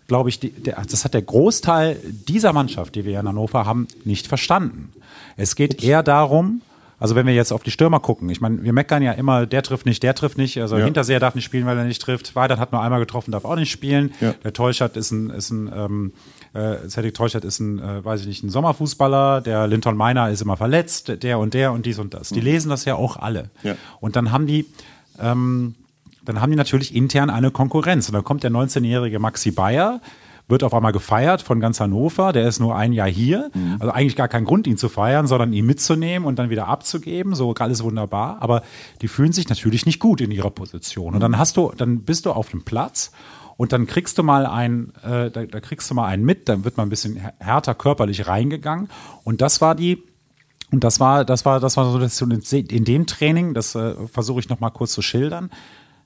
[0.07, 3.87] glaube ich, die, der, das hat der Großteil dieser Mannschaft, die wir in Hannover haben,
[4.03, 4.91] nicht verstanden.
[5.37, 6.61] Es geht eher darum,
[6.99, 9.61] also wenn wir jetzt auf die Stürmer gucken, ich meine, wir meckern ja immer, der
[9.63, 10.85] trifft nicht, der trifft nicht, also Ja.
[10.85, 13.55] Hinterseher darf nicht spielen, weil er nicht trifft, Weidert hat nur einmal getroffen, darf auch
[13.55, 14.33] nicht spielen, Ja.
[14.43, 16.13] der Teuschert ist ein, ist ein ähm,
[16.53, 20.41] äh, Cedric Teuschert ist ein, äh, weiß ich nicht, ein Sommerfußballer, der Linton Meiner ist
[20.41, 22.29] immer verletzt, der und der und dies und das.
[22.29, 23.49] Die lesen das ja auch alle.
[23.63, 23.75] Ja.
[23.99, 24.65] Und dann haben die,
[25.19, 25.75] ähm,
[26.25, 28.07] dann haben die natürlich intern eine Konkurrenz.
[28.09, 30.01] Und dann kommt der 19-jährige Maxi Bayer,
[30.47, 32.31] wird auf einmal gefeiert von ganz Hannover.
[32.31, 33.51] Der ist nur ein Jahr hier.
[33.79, 37.35] Also eigentlich gar kein Grund, ihn zu feiern, sondern ihn mitzunehmen und dann wieder abzugeben.
[37.35, 38.37] So alles wunderbar.
[38.41, 38.63] Aber
[39.01, 41.13] die fühlen sich natürlich nicht gut in ihrer Position.
[41.15, 43.11] Und dann hast du, dann bist du auf dem Platz
[43.57, 46.63] und dann kriegst du mal ein, äh, da, da kriegst du mal einen mit, dann
[46.63, 48.87] wird mal ein bisschen här- härter körperlich reingegangen.
[49.23, 50.03] Und das war die
[50.71, 54.39] Und das war, das war, das war so das, in dem Training, das äh, versuche
[54.41, 55.49] ich noch mal kurz zu schildern.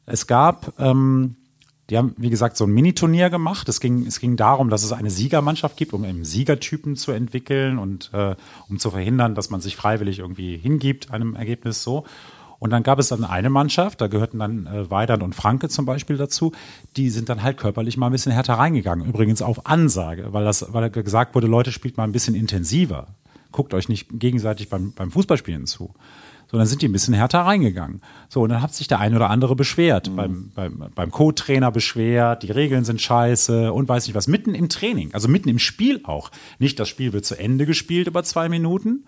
[0.05, 1.35] Es gab, ähm,
[1.91, 3.67] die haben, wie gesagt, so ein Miniturnier gemacht.
[3.67, 7.77] Es ging, es ging darum, dass es eine Siegermannschaft gibt, um einen Siegertypen zu entwickeln
[7.77, 8.35] und äh,
[8.69, 12.05] um zu verhindern, dass man sich freiwillig irgendwie hingibt einem Ergebnis so.
[12.59, 15.85] Und dann gab es dann eine Mannschaft, da gehörten dann äh, Weidand und Franke zum
[15.85, 16.53] Beispiel dazu,
[16.95, 19.09] die sind dann halt körperlich mal ein bisschen härter reingegangen.
[19.09, 23.07] Übrigens auf Ansage, weil das, weil gesagt wurde, Leute, spielt mal ein bisschen intensiver.
[23.51, 25.93] Guckt euch nicht gegenseitig beim, beim Fußballspielen zu.
[26.51, 28.01] So, dann sind die ein bisschen härter reingegangen.
[28.27, 30.15] So, und dann hat sich der eine oder andere beschwert, mhm.
[30.17, 34.27] beim, beim, beim Co-Trainer beschwert, die Regeln sind scheiße und weiß nicht was.
[34.27, 36.29] Mitten im Training, also mitten im Spiel auch.
[36.59, 39.05] Nicht das Spiel wird zu Ende gespielt über zwei Minuten,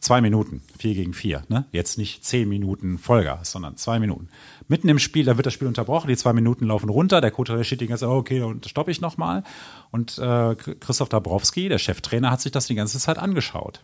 [0.00, 1.42] Zwei Minuten, vier gegen vier.
[1.48, 1.66] Ne?
[1.72, 4.28] Jetzt nicht zehn Minuten Vollgas, sondern zwei Minuten.
[4.66, 7.64] Mitten im Spiel, da wird das Spiel unterbrochen, die zwei Minuten laufen runter, der Co-Trainer
[7.64, 9.42] steht die ganze Zeit, oh, okay, dann stoppe ich nochmal.
[9.90, 13.82] Und äh, Christoph Dabrowski, der Cheftrainer, hat sich das die ganze Zeit angeschaut.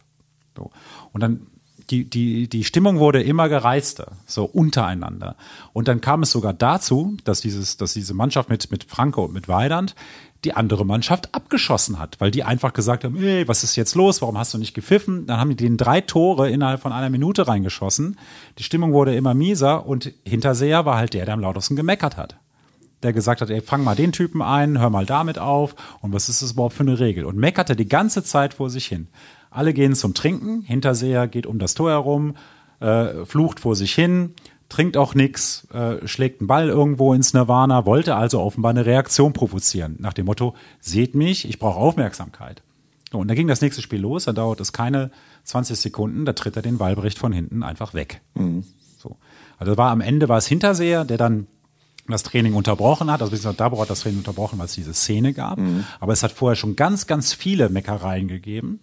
[0.57, 0.71] So.
[1.13, 1.49] Und dann
[1.91, 5.37] die, die, die Stimmung wurde immer gereizter, so untereinander.
[5.73, 9.33] Und dann kam es sogar dazu, dass, dieses, dass diese Mannschaft mit, mit Franco und
[9.33, 9.95] mit Weidand
[10.45, 14.23] die andere Mannschaft abgeschossen hat, weil die einfach gesagt haben, ey, was ist jetzt los,
[14.23, 15.27] warum hast du nicht gepfiffen?
[15.27, 18.19] Dann haben die den drei Tore innerhalb von einer Minute reingeschossen.
[18.59, 22.37] Die Stimmung wurde immer mieser und Hinterseher war halt der, der am lautesten gemeckert hat.
[23.03, 26.29] Der gesagt hat, ey, fang mal den Typen ein, hör mal damit auf und was
[26.29, 27.25] ist das überhaupt für eine Regel?
[27.25, 29.09] Und meckerte die ganze Zeit vor sich hin.
[29.57, 32.35] Alle gehen zum Trinken, Hinterseher geht um das Tor herum,
[32.81, 34.35] äh, flucht vor sich hin,
[34.69, 39.33] trinkt auch nichts, äh, schlägt einen Ball irgendwo ins Nirvana, wollte also offenbar eine Reaktion
[39.33, 39.97] provozieren.
[39.99, 42.63] Nach dem Motto, seht mich, ich brauche Aufmerksamkeit.
[43.13, 45.11] Und dann ging das nächste Spiel los, dann dauert es keine
[45.45, 48.21] 20 Sekunden, da tritt er den Wallbrecht von hinten einfach weg.
[48.35, 48.63] Mhm.
[48.99, 49.17] So.
[49.57, 51.47] Also war am Ende war es Hinterseher, der dann
[52.07, 55.33] das Training unterbrochen hat, also beziehungsweise Dabro hat das Training unterbrochen, weil es diese Szene
[55.33, 55.59] gab.
[55.59, 55.85] Mhm.
[55.99, 58.81] Aber es hat vorher schon ganz, ganz viele Meckereien gegeben.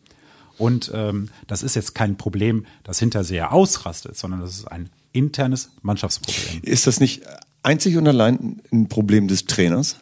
[0.58, 5.72] Und ähm, das ist jetzt kein Problem, das Hinterseher ausrastet, sondern das ist ein internes
[5.82, 6.62] Mannschaftsproblem.
[6.64, 7.24] Ist das nicht
[7.64, 9.98] einzig und allein ein Problem des Trainers?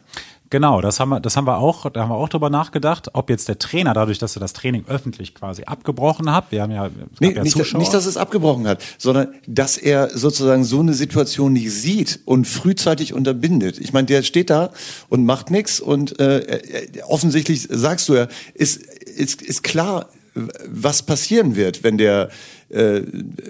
[0.52, 3.30] Genau, das haben wir, das haben wir auch, da haben wir auch drüber nachgedacht, ob
[3.30, 6.90] jetzt der Trainer dadurch, dass er das Training öffentlich quasi abgebrochen hat, wir haben ja,
[7.20, 7.80] nee, ja nicht, Zuschauer.
[7.80, 12.46] nicht, dass es abgebrochen hat, sondern dass er sozusagen so eine Situation nicht sieht und
[12.46, 13.78] frühzeitig unterbindet.
[13.78, 14.72] Ich meine, der steht da
[15.08, 16.60] und macht nichts und äh,
[17.08, 22.30] offensichtlich sagst du ja, ist, ist, ist klar, was passieren wird, wenn der
[22.68, 23.02] äh,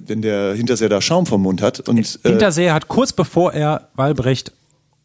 [0.07, 1.81] wenn der Hinterseher da Schaum vom Mund hat.
[1.89, 4.53] Und, äh, Hinterseher hat kurz bevor er Walbrecht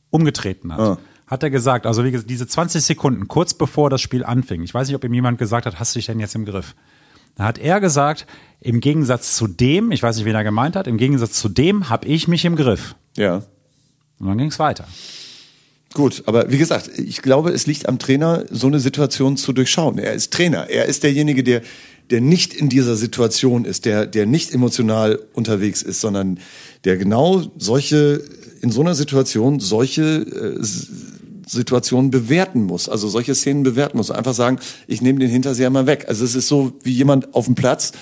[0.09, 0.97] umgetreten hat, ah.
[1.27, 4.73] hat er gesagt, also wie gesagt, diese 20 Sekunden, kurz bevor das Spiel anfing, ich
[4.73, 6.75] weiß nicht, ob ihm jemand gesagt hat, hast du dich denn jetzt im Griff?
[7.35, 8.25] Da hat er gesagt,
[8.59, 11.89] im Gegensatz zu dem, ich weiß nicht, wen er gemeint hat, im Gegensatz zu dem
[11.89, 12.95] habe ich mich im Griff.
[13.15, 13.43] Ja.
[14.19, 14.87] Und dann ging es weiter.
[15.93, 19.97] Gut, aber wie gesagt, ich glaube, es liegt am Trainer, so eine Situation zu durchschauen.
[19.97, 20.69] Er ist Trainer.
[20.69, 21.61] Er ist derjenige, der
[22.09, 26.39] der nicht in dieser Situation ist, der, der nicht emotional unterwegs ist, sondern
[26.83, 28.21] der genau solche,
[28.61, 30.63] in so einer Situation solche äh,
[31.45, 34.11] Situationen bewerten muss, also solche Szenen bewerten muss.
[34.11, 36.05] Einfach sagen, ich nehme den Hinterseher mal weg.
[36.07, 37.93] Also es ist so wie jemand auf dem Platz,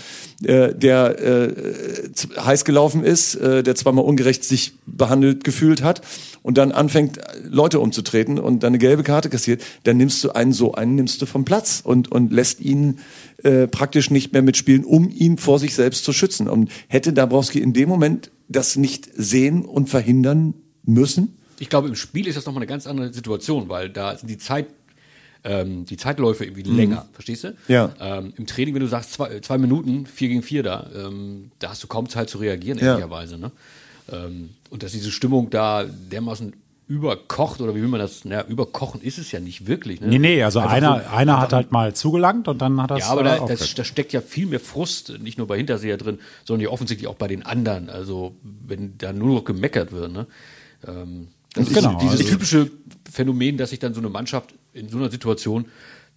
[0.44, 6.02] äh, der äh, heiß gelaufen ist, äh, der zweimal ungerecht sich behandelt gefühlt hat
[6.42, 10.52] und dann anfängt, Leute umzutreten und dann eine gelbe Karte kassiert, dann nimmst du einen
[10.52, 13.00] so einen, nimmst du vom Platz und, und lässt ihn
[13.44, 16.50] äh, praktisch nicht mehr mitspielen, um ihn vor sich selbst zu schützen.
[16.50, 21.38] Und hätte Dabrowski in dem Moment das nicht sehen und verhindern müssen?
[21.60, 24.38] Ich glaube, im Spiel ist das nochmal eine ganz andere Situation, weil da sind die
[24.38, 24.68] Zeit,
[25.46, 26.76] ähm, die Zeitläufe irgendwie mhm.
[26.76, 27.56] länger, verstehst du?
[27.68, 27.94] Ja.
[28.00, 31.70] Ähm, Im Training, wenn du sagst, zwei, zwei Minuten, vier gegen vier da, ähm, da
[31.70, 32.88] hast du kaum Zeit zu reagieren, ja.
[32.88, 33.38] ehrlicherweise.
[33.38, 33.52] Ne?
[34.12, 36.54] Ähm, und dass diese Stimmung da dermaßen
[36.88, 40.02] überkocht oder wie will man das, naja, überkochen ist es ja nicht wirklich.
[40.02, 40.08] Ne?
[40.08, 43.00] Nee, nee, also Einfach einer, so, einer hat halt mal zugelangt und dann hat das.
[43.00, 46.20] Ja, aber da, das, da steckt ja viel mehr Frust, nicht nur bei Hinterseher drin,
[46.44, 47.90] sondern ja offensichtlich auch bei den anderen.
[47.90, 50.12] Also wenn da nur noch gemeckert wird.
[50.12, 50.28] Ne?
[50.88, 52.72] Ähm, das genau, ist dieses also, typische
[53.12, 55.66] Phänomen, dass sich dann so eine Mannschaft in so einer Situation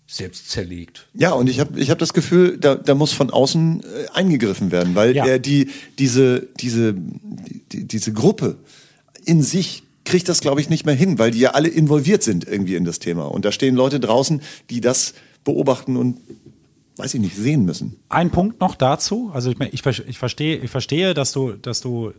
[0.07, 1.07] selbst zerlegt.
[1.15, 4.73] Ja, und ich habe ich hab das Gefühl, da, da muss von außen äh, eingegriffen
[4.73, 5.27] werden, weil ja.
[5.27, 8.57] äh, die, diese, diese, die, diese Gruppe
[9.25, 12.49] in sich kriegt das, glaube ich, nicht mehr hin, weil die ja alle involviert sind
[12.49, 13.27] irgendwie in das Thema.
[13.27, 14.41] Und da stehen Leute draußen,
[14.71, 15.13] die das
[15.45, 16.17] beobachten und
[16.97, 18.01] weiß ich nicht, sehen müssen.
[18.09, 19.31] Ein Punkt noch dazu.
[19.35, 22.13] Also ich, ich, ich verstehe, ich verstehe, dass du, dass du,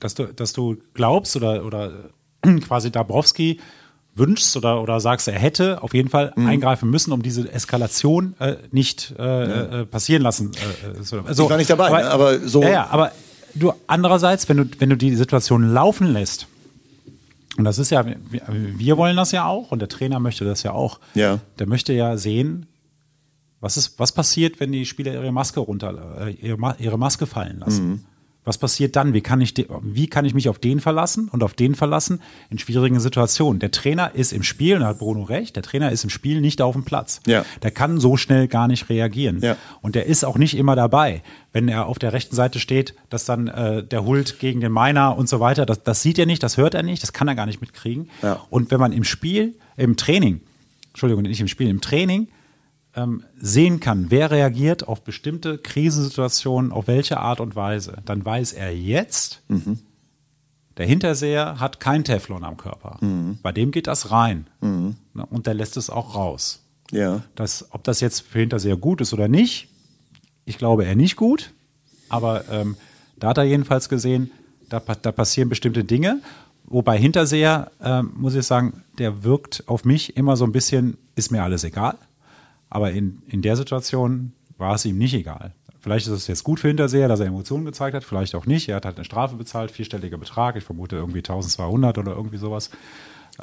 [0.00, 2.10] dass du, dass du glaubst oder, oder
[2.60, 3.60] quasi Dabrowski
[4.20, 6.46] wünschst oder, oder sagst, er hätte auf jeden Fall mhm.
[6.46, 9.80] eingreifen müssen, um diese Eskalation äh, nicht äh, ja.
[9.80, 10.52] äh, passieren lassen.
[11.26, 12.10] Also, ich war nicht dabei, aber, ne?
[12.10, 12.62] aber so.
[12.62, 13.10] Ja, ja, aber
[13.54, 16.46] du andererseits, wenn du, wenn du die Situation laufen lässt,
[17.56, 18.04] und das ist ja,
[18.46, 21.00] wir wollen das ja auch und der Trainer möchte das ja auch.
[21.14, 21.40] Ja.
[21.58, 22.68] Der möchte ja sehen,
[23.60, 27.88] Was ist, was passiert, wenn die Spieler ihre Maske runter, ihre Maske fallen lassen?
[27.88, 28.04] Mhm.
[28.44, 29.12] Was passiert dann?
[29.12, 32.58] Wie kann, ich wie kann ich mich auf den verlassen und auf den verlassen in
[32.58, 33.60] schwierigen Situationen?
[33.60, 36.40] Der Trainer ist im Spiel, und da hat Bruno recht, der Trainer ist im Spiel
[36.40, 37.20] nicht auf dem Platz.
[37.26, 37.44] Ja.
[37.62, 39.40] Der kann so schnell gar nicht reagieren.
[39.42, 39.56] Ja.
[39.82, 41.22] Und der ist auch nicht immer dabei.
[41.52, 45.18] Wenn er auf der rechten Seite steht, dass dann äh, der Hult gegen den Meiner
[45.18, 47.34] und so weiter, das, das sieht er nicht, das hört er nicht, das kann er
[47.34, 48.08] gar nicht mitkriegen.
[48.22, 48.40] Ja.
[48.48, 50.40] Und wenn man im Spiel, im Training,
[50.88, 52.28] Entschuldigung, nicht im Spiel, im Training
[53.00, 58.52] ähm, sehen kann, wer reagiert auf bestimmte Krisensituationen, auf welche Art und Weise, dann weiß
[58.52, 59.42] er jetzt,
[60.76, 62.98] der Hinterseher hat kein Teflon am Körper.
[63.42, 64.46] Bei dem geht das rein.
[65.14, 66.60] Ne, Und der lässt es auch raus.
[66.90, 67.22] Ja.
[67.34, 69.68] Das, ob das jetzt für Hinterseher gut ist oder nicht,
[70.44, 71.52] ich glaube eher nicht gut.
[72.08, 72.76] Aber ähm,
[73.18, 74.30] da hat er jedenfalls gesehen,
[74.68, 76.20] da, da passieren bestimmte Dinge.
[76.64, 81.30] Wobei Hinterseher, ähm, muss ich sagen, der wirkt auf mich immer so ein bisschen, ist
[81.30, 81.96] mir alles egal.
[82.70, 85.52] Aber in, in der Situation war es ihm nicht egal.
[85.80, 88.68] Vielleicht ist es jetzt gut für Hinterseher, dass er Emotionen gezeigt hat, vielleicht auch nicht.
[88.68, 92.70] Er hat halt eine Strafe bezahlt, vierstelliger Betrag, ich vermute irgendwie 1200 oder irgendwie sowas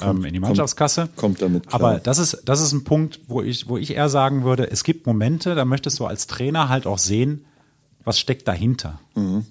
[0.00, 1.08] ähm, in die Mannschaftskasse.
[1.16, 1.80] kommt damit klar.
[1.80, 4.84] Aber das ist, das ist ein Punkt, wo ich, wo ich eher sagen würde, es
[4.84, 7.44] gibt Momente, da möchtest du als Trainer halt auch sehen,
[8.04, 9.00] was steckt dahinter.
[9.16, 9.44] Mhm.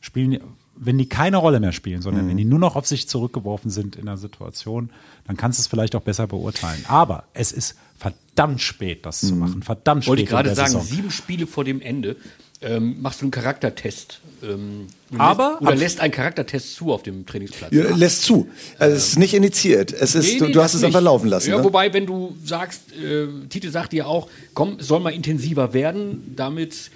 [0.00, 0.40] Spielen,
[0.76, 3.96] wenn die keine Rolle mehr spielen, sondern wenn die nur noch auf sich zurückgeworfen sind
[3.96, 4.90] in der Situation,
[5.26, 6.84] dann kannst du es vielleicht auch besser beurteilen.
[6.88, 9.28] Aber es ist verdammt spät, das Mhm.
[9.28, 9.62] zu machen.
[9.62, 10.10] Verdammt spät.
[10.10, 10.82] Wollte ich gerade sagen, Saison.
[10.84, 12.16] sieben Spiele vor dem Ende
[12.62, 14.20] ähm, machst du einen Charaktertest.
[14.42, 14.86] Ähm,
[15.18, 17.72] Aber lässt, oder ab- lässt einen Charaktertest zu auf dem Trainingsplatz.
[17.74, 18.48] Ja, lässt zu.
[18.78, 19.92] Also es ist nicht initiiert.
[19.92, 21.04] Es ist, Nee, du, nee, du hast es einfach nicht.
[21.04, 21.50] laufen lassen.
[21.50, 21.64] Ja, ne?
[21.64, 26.90] wobei, wenn du sagst, äh, Tite sagt dir auch, komm, soll mal intensiver werden, damit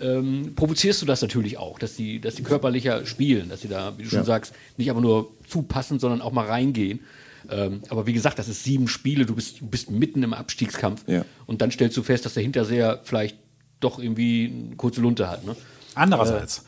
[0.00, 3.94] ähm, provozierst du das natürlich auch, dass die, dass die körperlicher spielen, dass sie da,
[3.96, 4.24] wie du schon Ja.
[4.24, 7.00] sagst, nicht einfach nur zupassen, sondern auch mal reingehen.
[7.50, 11.04] Ähm, aber wie gesagt, das ist sieben Spiele, du bist, du bist mitten im Abstiegskampf
[11.06, 11.24] Ja.
[11.46, 13.36] und dann stellst du fest, dass der Hinterseher vielleicht
[13.80, 15.44] doch irgendwie eine kurze Lunte hat.
[15.44, 15.54] Ne?
[15.94, 16.64] Andererseits,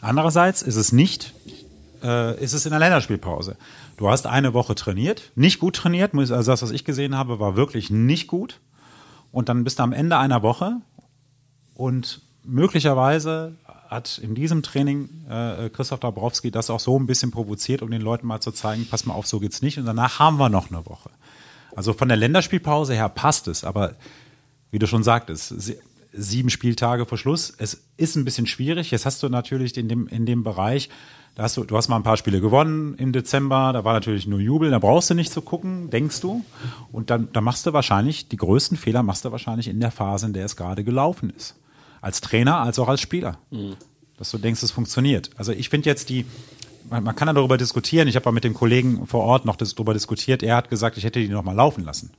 [0.00, 1.32] andererseits ist es nicht,
[2.02, 3.56] äh, ist es in der Länderspielpause.
[3.96, 7.56] Du hast eine Woche trainiert, nicht gut trainiert, also das, was ich gesehen habe, war
[7.56, 8.60] wirklich nicht gut.
[9.32, 10.76] Und dann bist du am Ende einer Woche
[11.74, 13.56] und möglicherweise
[13.88, 18.02] hat in diesem Training äh, Christoph Dabrowski das auch so ein bisschen provoziert, um den
[18.02, 19.78] Leuten mal zu zeigen, pass mal auf, so geht's nicht.
[19.78, 21.10] Und danach haben wir noch eine Woche.
[21.74, 23.94] Also von der Länderspielpause her passt es, aber
[24.70, 25.78] wie du schon sagtest, sie-
[26.12, 28.90] sieben Spieltage vor Schluss, es ist ein bisschen schwierig.
[28.90, 30.88] Jetzt hast du natürlich in dem, in dem Bereich,
[31.34, 34.26] da hast du, du hast mal ein paar Spiele gewonnen im Dezember, da war natürlich
[34.26, 36.44] nur Jubel, da brauchst du nicht zu gucken, denkst du.
[36.90, 40.26] Und dann, dann machst du wahrscheinlich, die größten Fehler machst du wahrscheinlich in der Phase,
[40.26, 41.54] in der es gerade gelaufen ist.
[42.00, 43.38] Als Trainer, als auch als Spieler.
[44.16, 45.30] Dass du denkst, es funktioniert.
[45.36, 46.26] Also ich finde jetzt die,
[46.90, 48.08] man, man kann ja darüber diskutieren.
[48.08, 50.42] Ich habe mal mit dem Kollegen vor Ort noch das, darüber diskutiert.
[50.42, 52.10] Er hat gesagt, ich hätte die noch mal laufen lassen.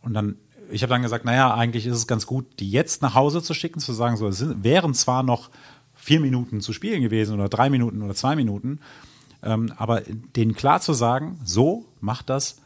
[0.00, 0.36] Und dann,
[0.70, 3.54] ich habe dann gesagt, naja, eigentlich ist es ganz gut, die jetzt nach Hause zu
[3.54, 5.50] schicken, zu sagen, so, es sind, wären zwar noch
[5.94, 8.80] vier Minuten zu spielen gewesen oder drei Minuten oder zwei Minuten,
[9.42, 10.02] ähm, aber
[10.36, 12.56] denen klar zu sagen, so macht das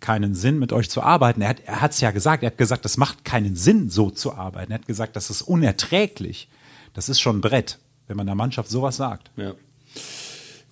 [0.00, 1.42] keinen Sinn, mit euch zu arbeiten.
[1.42, 4.34] Er hat er hat's ja gesagt, er hat gesagt, das macht keinen Sinn, so zu
[4.34, 4.72] arbeiten.
[4.72, 6.48] Er hat gesagt, das ist unerträglich.
[6.94, 9.30] Das ist schon ein Brett, wenn man der Mannschaft sowas sagt.
[9.36, 9.54] Ja.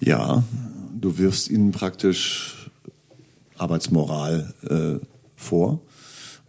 [0.01, 0.43] Ja,
[1.01, 2.71] du wirfst ihnen praktisch
[3.57, 5.81] Arbeitsmoral äh, vor.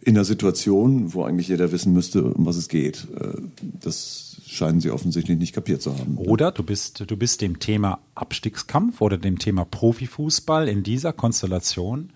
[0.00, 3.06] In einer Situation, wo eigentlich jeder wissen müsste, um was es geht.
[3.18, 6.16] Äh, das scheinen sie offensichtlich nicht kapiert zu haben.
[6.16, 12.10] Oder du bist, du bist dem Thema Abstiegskampf oder dem Thema Profifußball in dieser Konstellation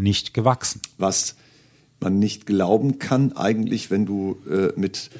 [0.00, 0.80] nicht gewachsen.
[0.98, 1.36] was
[2.00, 5.10] man nicht glauben kann eigentlich, wenn du äh, mit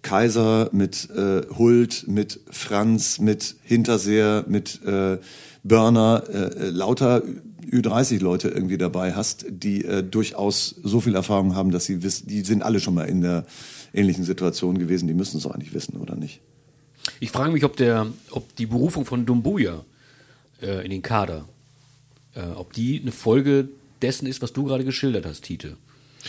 [0.00, 5.18] Kaiser, mit äh, Hult, mit Franz, mit Hinterseher, mit äh,
[5.62, 7.22] Börner, äh, lauter
[7.70, 12.42] Ü30-Leute irgendwie dabei hast, die äh, durchaus so viel Erfahrung haben, dass sie wissen, die
[12.42, 13.44] sind alle schon mal in der
[13.94, 16.40] ähnlichen Situation gewesen, die müssen es doch eigentlich wissen, oder nicht?
[17.20, 19.84] Ich frage mich, ob, der, ob die Berufung von Dumbuya
[20.60, 21.48] äh, in den Kader,
[22.34, 23.68] äh, ob die eine Folge
[24.02, 25.76] dessen ist, was du gerade geschildert hast, Tite.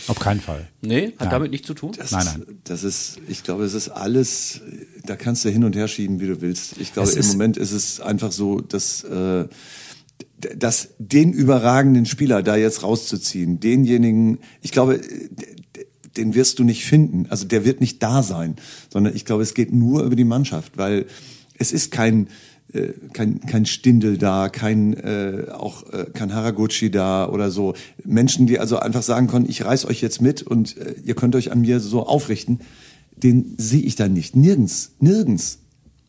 [0.08, 0.68] Auf keinen Fall.
[0.80, 1.30] Nee, hat Nein.
[1.30, 1.92] damit nichts zu tun?
[1.96, 2.58] Das Nein, ist, nein.
[2.64, 4.60] Das ist, ich glaube, es ist alles,
[5.06, 6.78] da kannst du hin und her schieben, wie du willst.
[6.80, 9.46] Ich glaube, Es im ist- Moment ist es einfach so, dass, äh,
[10.56, 16.84] dass den überragenden Spieler da jetzt rauszuziehen, denjenigen, ich glaube, d- den wirst du nicht
[16.84, 17.26] finden.
[17.30, 18.56] Also der wird nicht da sein,
[18.92, 21.06] sondern ich glaube, es geht nur über die Mannschaft, weil
[21.56, 22.28] es ist kein,
[22.74, 27.74] äh, kein, kein Stindel da, kein äh, auch äh, kein Haraguchi da oder so.
[28.04, 31.36] Menschen, die also einfach sagen können, ich reiß euch jetzt mit und äh, ihr könnt
[31.36, 32.60] euch an mir so aufrichten,
[33.16, 34.36] den sehe ich da nicht.
[34.36, 35.58] Nirgends, nirgends.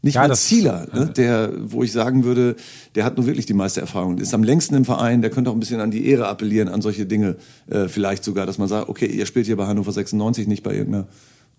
[0.01, 1.07] Nicht Ja, mal Zieler, ne?
[1.07, 2.55] der, wo ich sagen würde,
[2.93, 5.55] der hat nur wirklich die meiste Erfahrung, ist am längsten im Verein, der könnte auch
[5.55, 7.37] ein bisschen an die Ehre appellieren, an solche Dinge.
[7.67, 10.75] Äh, vielleicht sogar, dass man sagt, okay, ihr spielt hier bei Hannover 96, nicht bei
[10.75, 11.07] irgendeiner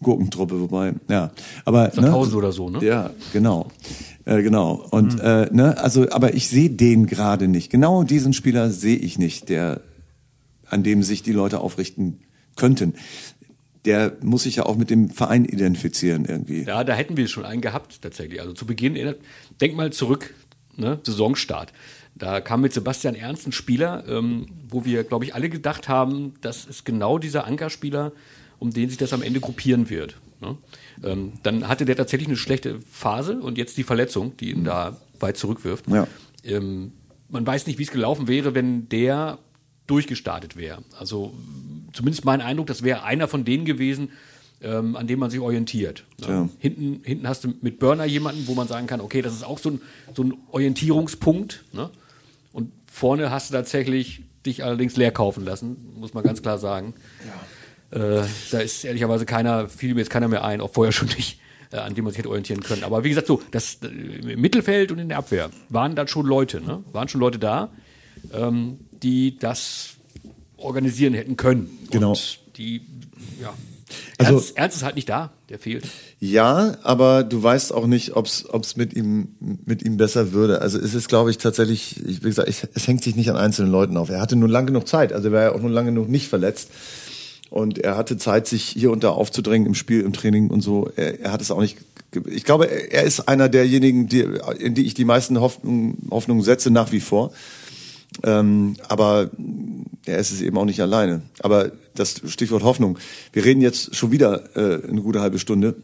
[0.02, 1.30] Gurkentruppe, wobei, ja.
[1.64, 2.06] Aber, ne?
[2.06, 2.84] 1000 oder so, ne?
[2.84, 3.68] Ja, genau.
[4.26, 4.86] Äh, genau.
[4.90, 7.70] Und äh, ne, also, aber ich sehe den gerade nicht.
[7.70, 9.80] Genau diesen Spieler sehe ich nicht, der,
[10.68, 12.20] an dem sich die Leute aufrichten
[12.56, 12.94] könnten.
[13.84, 16.64] Der muss sich ja auch mit dem Verein identifizieren irgendwie.
[16.64, 18.40] Ja, da hätten wir schon einen gehabt tatsächlich.
[18.40, 19.14] Also zu Beginn,
[19.60, 20.34] denk mal zurück,
[20.76, 20.98] ne?
[21.04, 21.72] Saisonstart.
[22.16, 26.34] Da kam mit Sebastian Ernst ein Spieler, ähm, wo wir, glaube ich, alle gedacht haben,
[26.40, 28.12] das ist genau dieser Ankerspieler,
[28.58, 30.16] um den sich das am Ende gruppieren wird.
[30.40, 30.56] Ne?
[31.02, 34.96] Ähm, dann hatte der tatsächlich eine schlechte Phase und jetzt die Verletzung, die ihn da
[35.20, 35.88] weit zurückwirft.
[35.88, 36.06] Ja.
[36.44, 36.92] Ähm,
[37.28, 39.38] man weiß nicht, wie es gelaufen wäre, wenn der
[39.86, 40.82] durchgestartet wäre.
[40.98, 41.32] Also
[41.92, 44.10] zumindest mein Eindruck, das wäre einer von denen gewesen,
[44.62, 46.04] ähm, an dem man sich orientiert.
[46.20, 46.26] Ne?
[46.28, 46.48] Ja.
[46.58, 49.58] Hinten, hinten hast du mit Burner jemanden, wo man sagen kann, okay, das ist auch
[49.58, 49.80] so ein,
[50.14, 51.64] so ein Orientierungspunkt.
[51.72, 51.90] Ne?
[52.52, 56.94] Und vorne hast du tatsächlich dich allerdings leer kaufen lassen, muss man ganz klar sagen.
[57.90, 61.38] Äh, da ist ehrlicherweise keiner, fiel mir jetzt keiner mehr ein, auch vorher schon nicht,
[61.72, 62.84] äh, an dem man sich hätte orientieren können.
[62.84, 63.86] Aber wie gesagt, so, das äh,
[64.32, 66.82] im Mittelfeld und in der Abwehr waren dann schon Leute, ne?
[66.92, 67.70] Waren schon Leute da,
[68.32, 69.90] ähm, die das
[70.56, 71.70] organisieren hätten können.
[71.90, 72.10] Genau.
[72.10, 72.82] Und die,
[73.40, 73.52] ja.
[74.18, 75.84] Also- Ernst, Ernst ist halt nicht da, der fehlt.
[76.18, 79.28] Ja, aber du weißt auch nicht, ob es mit ihm
[79.64, 80.60] mit ihm besser würde.
[80.60, 83.70] Also es ist, glaube ich, tatsächlich, ich, wie gesagt, es hängt sich nicht an einzelnen
[83.70, 84.08] Leuten auf.
[84.08, 86.26] Er hatte nun lang genug Zeit, also er war ja auch nun lange genug nicht
[86.28, 86.70] verletzt.
[87.50, 90.90] Und er hatte Zeit, sich hier und da aufzudrängen im Spiel, im Training und so.
[90.96, 91.78] Er, er hat es auch nicht.
[92.26, 94.26] Ich glaube, er ist einer derjenigen, die,
[94.58, 97.32] in die ich die meisten Hoffnungen Hoffnungen setze, nach wie vor.
[98.22, 99.30] Ähm, aber
[100.06, 101.22] er ist es eben auch nicht alleine.
[101.40, 102.98] Aber das Stichwort Hoffnung.
[103.32, 105.76] Wir reden jetzt schon wieder äh, eine gute halbe Stunde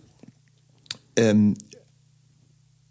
[1.17, 1.57] ähm,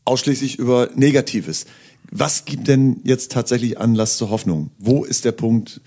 [0.06, 1.66] ausschließlich über Negatives.
[2.12, 4.72] Was gibt denn jetzt tatsächlich Anlass zur Hoffnung?
[4.78, 5.82] Wo ist der Punkt?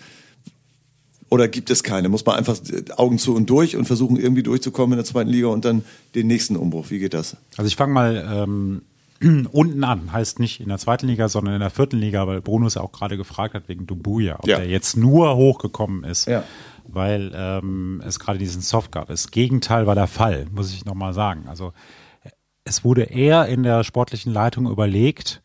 [1.34, 2.08] Oder gibt es keine?
[2.08, 2.56] Muss man einfach
[2.96, 6.28] Augen zu und durch und versuchen irgendwie durchzukommen in der zweiten Liga und dann den
[6.28, 6.90] nächsten Umbruch?
[6.90, 7.36] Wie geht das?
[7.56, 8.82] Also ich fange mal ähm,
[9.50, 12.68] unten an, heißt nicht in der zweiten Liga, sondern in der vierten Liga, weil Bruno
[12.68, 14.58] es ja auch gerade gefragt hat wegen Dumbuya, ob Ja.
[14.58, 16.44] der jetzt nur hochgekommen ist, Ja.
[16.86, 19.08] weil ähm, es gerade diesen Soft gab.
[19.08, 21.46] Das Gegenteil war der Fall, muss ich nochmal sagen.
[21.48, 21.72] Also
[22.64, 25.42] es wurde eher in der sportlichen Leitung überlegt,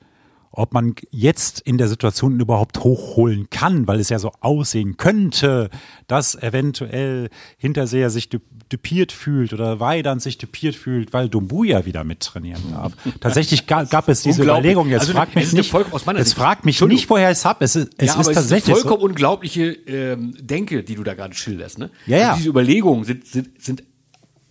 [0.51, 5.69] ob man jetzt in der Situation überhaupt hochholen kann, weil es ja so aussehen könnte,
[6.07, 12.03] dass eventuell Hinterseher sich dü- düpiert fühlt oder Weidand sich düpiert fühlt, weil Dumbuya wieder
[12.03, 12.93] mittrainieren darf.
[13.19, 14.41] Tatsächlich ga, gab es diese.
[14.43, 14.89] Überlegung.
[14.89, 17.29] Jetzt Also, fragt es mich nicht, voll- aus meiner jetzt Sicht- fragt mich nicht, woher
[17.29, 17.62] es ab.
[17.62, 19.05] Es ist, es ja, ist aber tatsächlich es ist eine vollkommen so.
[19.07, 21.77] unglaubliche ähm, Denke, die du da gerade schilderst.
[21.77, 21.91] Ne?
[22.07, 22.27] Ja, ja.
[22.29, 23.83] Also diese Überlegungen sind, sind, sind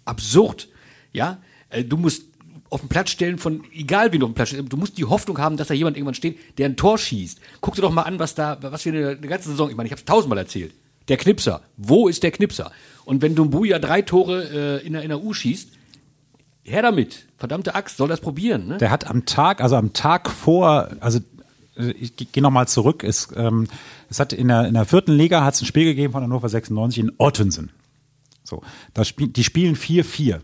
[0.04, 0.68] absurd.
[1.12, 1.38] Ja,
[1.70, 2.22] äh, du musst
[2.70, 5.04] auf den Platz stellen von, egal wie du auf dem Platz stehst, du musst die
[5.04, 7.40] Hoffnung haben, dass da jemand irgendwann steht, der ein Tor schießt.
[7.60, 9.86] Guck dir doch mal an, was da, was wir eine, eine ganze Saison, ich meine,
[9.86, 10.72] ich habe es tausendmal erzählt.
[11.08, 11.62] Der Knipser.
[11.76, 12.70] Wo ist der Knipser?
[13.04, 15.70] Und wenn Dumbuya drei Tore äh, in, der, in der U schießt,
[16.62, 17.26] her damit.
[17.38, 18.68] Verdammte Axt, soll das probieren.
[18.68, 18.78] Ne?
[18.78, 21.20] Der hat am Tag, also am Tag vor, also
[21.76, 23.68] äh, ich gehe nochmal zurück, es, ähm,
[24.10, 26.48] es hat in der, in der vierten Liga hat es ein Spiel gegeben von Hannover
[26.48, 27.70] 96 in Ottensen.
[28.44, 28.62] So,
[28.94, 30.40] da spiel, die spielen 4-4.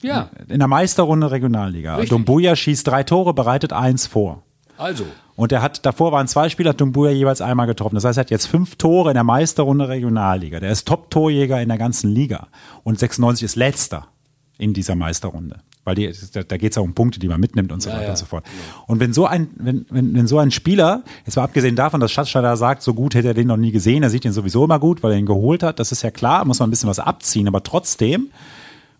[0.00, 0.30] Ja.
[0.48, 1.96] In der Meisterrunde Regionalliga.
[1.96, 2.10] Richtig.
[2.10, 4.42] Dumbuya schießt drei Tore, bereitet eins vor.
[4.78, 5.04] Also,
[5.36, 7.94] Und er hat, davor waren zwei Spieler, hat Dumbuya jeweils einmal getroffen.
[7.94, 10.60] Das heißt, er hat jetzt fünf Tore in der Meisterrunde Regionalliga.
[10.60, 12.48] Der ist Top-Torjäger in der ganzen Liga.
[12.84, 14.08] Und 96 ist letzter
[14.58, 15.56] in dieser Meisterrunde.
[15.84, 17.96] Weil die, da, da geht es ja um Punkte, die man mitnimmt und so Ja,
[17.96, 18.10] weiter ja.
[18.10, 18.44] und so fort.
[18.86, 22.12] Und wenn so ein, wenn, wenn, wenn so ein Spieler, jetzt mal abgesehen davon, dass
[22.12, 24.78] Schatzschneider sagt, so gut hätte er den noch nie gesehen, er sieht ihn sowieso immer
[24.78, 27.00] gut, weil er ihn geholt hat, das ist ja klar, muss man ein bisschen was
[27.00, 28.30] abziehen, aber trotzdem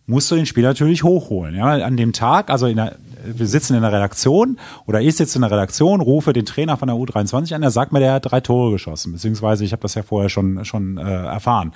[0.07, 1.55] musst du den Spieler natürlich hochholen.
[1.55, 5.39] Ja, an dem Tag, also in der, wir sitzen in der Redaktion oder ich sitze
[5.39, 8.31] in der Redaktion, rufe den Trainer von der U23 an, der sagt mir, der hat
[8.31, 11.73] drei Tore geschossen, beziehungsweise ich habe das ja vorher schon schon äh, erfahren.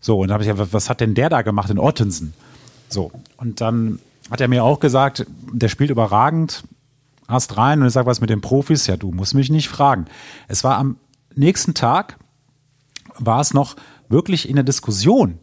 [0.00, 2.32] So und dann habe ich gesagt, was hat denn der da gemacht in Ottensen?
[2.88, 3.98] So und dann
[4.30, 6.64] hat er mir auch gesagt, der spielt überragend,
[7.28, 8.86] hast rein und ich sage, was mit den Profis?
[8.86, 10.06] Ja, du musst mich nicht fragen.
[10.48, 10.96] Es war am
[11.34, 12.16] nächsten Tag
[13.18, 13.76] war es noch
[14.08, 15.38] wirklich in der Diskussion,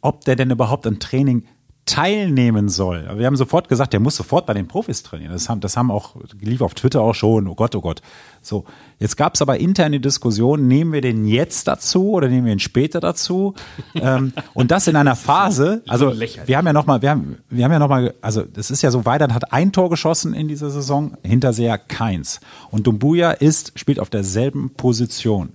[0.00, 1.44] ob der denn überhaupt am Training
[1.88, 3.06] teilnehmen soll.
[3.08, 5.32] Aber Wir haben sofort gesagt, der muss sofort bei den Profis trainieren.
[5.32, 8.02] Das haben, das haben auch, lief auf Twitter auch schon, oh Gott, oh Gott.
[8.42, 8.64] So,
[8.98, 12.58] jetzt gab es aber interne Diskussionen, nehmen wir den jetzt dazu oder nehmen wir ihn
[12.58, 13.54] später dazu?
[13.94, 17.72] ähm, und das in einer Phase, also wir haben ja nochmal, wir haben, wir haben
[17.72, 21.16] ja nochmal, also das ist ja so, Weidern hat ein Tor geschossen in dieser Saison,
[21.22, 22.40] Hinterseher keins.
[22.70, 25.50] Und Dumbuya ist, spielt auf derselben Position.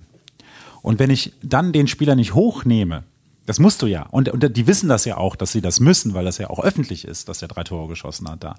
[0.82, 3.04] Und wenn ich dann den Spieler nicht hochnehme,
[3.46, 4.06] das musst du ja.
[4.10, 6.62] Und, und die wissen das ja auch, dass sie das müssen, weil das ja auch
[6.62, 8.54] öffentlich ist, dass er drei Tore geschossen hat da.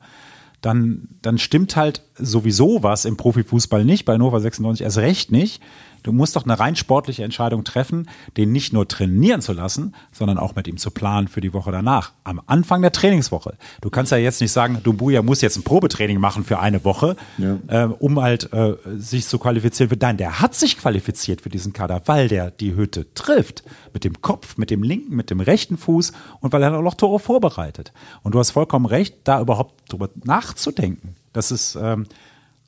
[0.62, 5.62] dann, dann stimmt halt sowieso was im Profifußball nicht, bei Hannover 96 erst recht nicht.
[6.06, 10.38] Du musst doch eine rein sportliche Entscheidung treffen, den nicht nur trainieren zu lassen, sondern
[10.38, 12.12] auch mit ihm zu planen für die Woche danach.
[12.24, 13.56] Am Anfang der Trainingswoche.
[13.82, 17.16] Du kannst ja jetzt nicht sagen, Dumbuya muss jetzt ein Probetraining machen für eine Woche,
[17.40, 17.58] Ja.
[17.68, 21.74] äh, um halt äh, sich zu qualifizieren für Nein, der hat sich qualifiziert für diesen
[21.74, 23.64] Kader, weil der die Hütte trifft.
[23.92, 26.94] Mit dem Kopf, mit dem linken, mit dem rechten Fuß und weil er auch noch
[26.94, 27.94] Tore vorbereitet.
[28.22, 31.16] Und du hast vollkommen recht, da überhaupt drüber nachzudenken.
[31.34, 32.06] Das ist, ähm,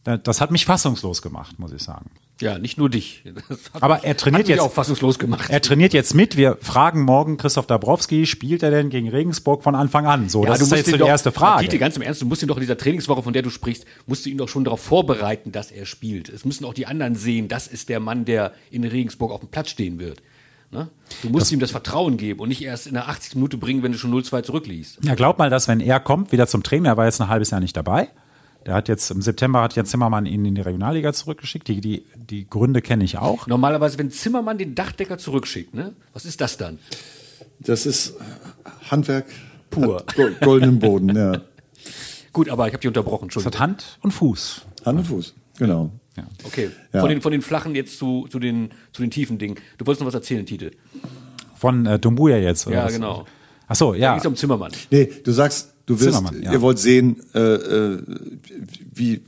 [0.06, 2.10] da- das hat mich fassungslos gemacht, muss ich sagen.
[2.40, 3.24] Ja, nicht nur dich.
[3.50, 5.50] Das Aber er trainiert mich jetzt- auch fassungslos gemacht.
[5.50, 6.38] Er trainiert jetzt mit.
[6.38, 10.30] Wir fragen morgen Christoph Dabrowski, spielt er denn gegen Regensburg von Anfang an?
[10.30, 11.64] So, das ist jetzt die doch- erste Frage.
[11.64, 13.86] Tite, ganz im Ernst, du musst ihn doch in dieser Trainingswoche, von der du sprichst,
[14.06, 16.30] musst du ihn doch schon darauf vorbereiten, dass er spielt.
[16.30, 19.50] Es müssen auch die anderen sehen, das ist der Mann, der in Regensburg auf dem
[19.50, 20.22] Platz stehen wird.
[20.70, 20.90] Ne?
[21.22, 23.36] Du musst ihm das Vertrauen geben und nicht erst in der 80.
[23.36, 25.00] Minute bringen, wenn du schon 0-2 zurückliegst.
[25.04, 27.52] Ja, glaub mal, dass wenn er kommt, wieder zum Training, er war jetzt ein halbes
[27.52, 28.10] Jahr nicht dabei.
[28.68, 31.68] Der hat jetzt im September hat Jan Zimmermann ihn in die Regionalliga zurückgeschickt.
[31.70, 33.48] Die, die, die Gründe kenne ich auch.
[33.48, 35.94] Normalerweise, wenn Zimmermann den Dachdecker zurückschickt, ne?
[36.14, 36.78] was ist das dann?
[37.60, 38.16] Das ist
[38.92, 39.26] Handwerk
[39.70, 39.98] Pur.
[39.98, 41.42] hat go- goldenen Boden, ja.
[42.34, 43.58] Gut, aber ich habe dich unterbrochen, Das hat.
[43.60, 44.62] Hand und Fuß.
[44.86, 45.92] Hand und Fuß, genau.
[46.44, 47.00] Okay, Ja.
[47.02, 49.56] von, den, von den flachen jetzt zu, zu, den, zu den tiefen Dingen.
[49.78, 50.72] Du wolltest noch was erzählen, Tite.
[51.56, 52.68] Von äh, Dumbuya jetzt.
[52.68, 52.94] Oder Ja, was?
[52.94, 53.26] genau.
[53.68, 54.18] Ach so, Da ja.
[54.18, 54.72] es um Zimmermann.
[54.92, 56.52] Nee, du sagst, du wirst, ja.
[56.54, 57.98] ihr wollt sehen, äh, äh,
[58.94, 59.22] wie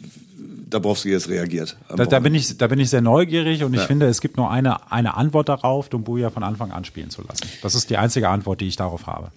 [0.70, 1.78] Dabrowski jetzt reagiert.
[1.96, 3.88] Da, da, bin ich, da bin ich sehr neugierig und ich Ja.
[3.88, 7.48] finde, es gibt nur eine, eine Antwort darauf, Dumbuya von Anfang an spielen zu lassen.
[7.64, 9.32] Das ist die einzige Antwort, die ich darauf habe.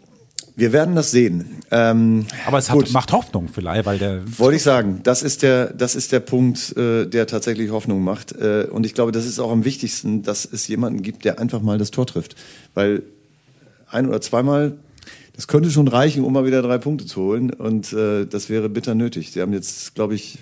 [0.54, 1.62] Wir werden das sehen.
[1.70, 5.72] Ähm, Aber es hat, macht Hoffnung vielleicht, weil der Wollte ich sagen, das ist der,
[5.72, 8.32] das ist der Punkt, äh, der tatsächlich Hoffnung macht.
[8.32, 11.62] Äh, und ich glaube, das ist auch am wichtigsten, dass es jemanden gibt, der einfach
[11.62, 12.36] mal das Tor trifft.
[12.74, 13.02] Weil
[13.90, 14.76] ein oder zweimal,
[15.35, 17.51] das könnte schon reichen, um mal wieder drei Punkte zu holen.
[17.51, 19.33] Und äh, das wäre bitter nötig.
[19.33, 20.39] Die haben jetzt, glaube ich,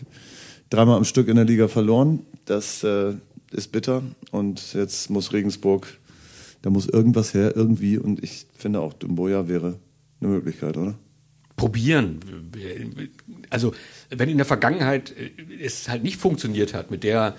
[0.69, 2.21] dreimal am Stück in der Liga verloren.
[2.45, 3.15] Das äh,
[3.53, 4.03] ist bitter.
[4.31, 5.87] Und jetzt muss Regensburg,
[6.63, 7.99] da muss irgendwas her, irgendwie.
[7.99, 9.79] Und ich finde auch Dumboya wäre
[10.21, 10.97] eine Möglichkeit, oder?
[11.61, 12.21] probieren.
[13.51, 13.75] Also,
[14.09, 15.31] wenn in der Vergangenheit äh,
[15.63, 17.37] es halt nicht funktioniert hat mit der,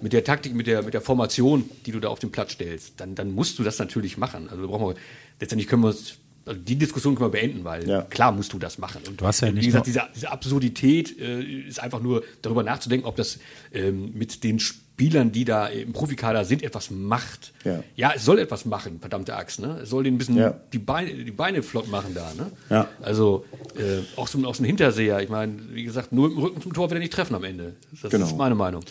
[0.00, 2.94] mit der Taktik, mit der, mit der Formation, die du da auf den Platz stellst,
[2.98, 4.48] dann, dann musst du das natürlich machen.
[4.48, 4.94] Also, brauchen wir,
[5.40, 6.16] letztendlich können wir uns,
[6.50, 8.02] also die Diskussion können wir beenden, weil Ja.
[8.02, 9.00] klar musst du das machen.
[9.08, 12.22] Und Du hast ja wie nicht gesagt, nur- diese, diese Absurdität äh, ist einfach nur
[12.42, 13.38] darüber nachzudenken, ob das
[13.72, 17.52] ähm, mit den Spielern, die da im Profikader sind, etwas macht.
[17.64, 18.12] Ja.
[18.14, 19.60] es soll etwas machen, verdammte Axt.
[19.60, 19.78] Ne?
[19.82, 20.60] Es soll den ein bisschen Ja.
[20.72, 22.32] die, Beine, die Beine flott machen da.
[22.36, 22.50] Ne?
[22.68, 22.88] Ja.
[23.00, 23.44] Also
[23.78, 25.20] äh, auch so aus dem Hinterseher.
[25.22, 27.74] Ich meine, wie gesagt, nur im Rücken zum Tor wird er nicht treffen am Ende.
[28.02, 28.26] Das Genau.
[28.26, 28.82] ist meine Meinung.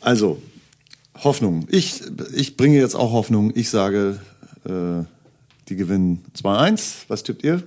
[0.00, 0.42] Also,
[1.14, 1.66] Hoffnung.
[1.70, 2.02] Ich,
[2.34, 3.52] ich bringe jetzt auch Hoffnung.
[3.54, 4.20] Ich sage,
[4.66, 5.04] äh,
[5.68, 7.04] die gewinnen 2-1.
[7.08, 7.62] Was tippt ihr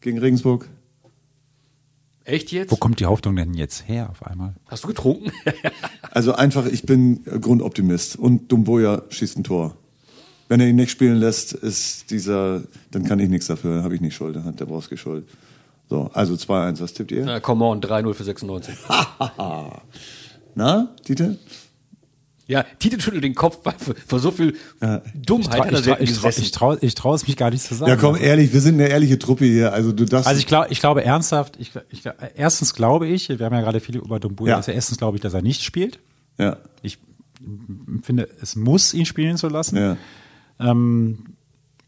[0.00, 0.68] gegen Regensburg?
[2.24, 2.70] Echt jetzt?
[2.70, 4.54] Wo kommt die Hoffnung denn jetzt her auf einmal?
[4.66, 5.30] Hast du getrunken?
[6.10, 8.14] Also einfach, ich bin Grundoptimist.
[8.14, 9.76] Und Dumboya schießt ein Tor.
[10.46, 13.96] Wenn er ihn nicht spielen lässt, ist dieser, dann kann ich nichts dafür, dann habe
[13.96, 15.26] ich nicht Schuld, dann hat der Brauski Schuld.
[15.90, 17.24] So, also 2-1, was tippt ihr?
[17.24, 18.76] Na, come on, 3-0 für 96.
[20.54, 21.34] Na, Dieter?
[22.46, 23.74] Ja, Tite schüttelt den Kopf, weil
[24.06, 24.54] vor, so viel
[25.14, 27.62] Dummheit hat er Ich, trau, ich, trau, ich, trau, ich traue es mich gar nicht
[27.62, 27.88] zu sagen.
[27.90, 29.72] Ja, komm, ehrlich, wir sind eine ehrliche Truppe hier.
[29.72, 30.26] Also du darfst.
[30.28, 32.02] Also ich glaube, ich glaube ernsthaft, ich, ich,
[32.36, 34.56] erstens glaube ich, wir haben ja gerade viel über Dumbuya, Ja.
[34.56, 35.98] also erstens glaube ich, dass er nicht spielt.
[36.38, 36.98] ja, Ich
[38.02, 39.76] finde, es muss ihn spielen zu lassen.
[39.78, 39.96] ja.
[40.60, 41.24] Ähm,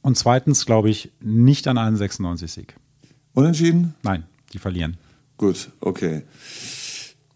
[0.02, 2.74] und zweitens glaube ich nicht an einen 96-Sieg.
[3.34, 3.94] Unentschieden?
[4.02, 4.96] Nein, die verlieren.
[5.36, 6.22] Gut, okay.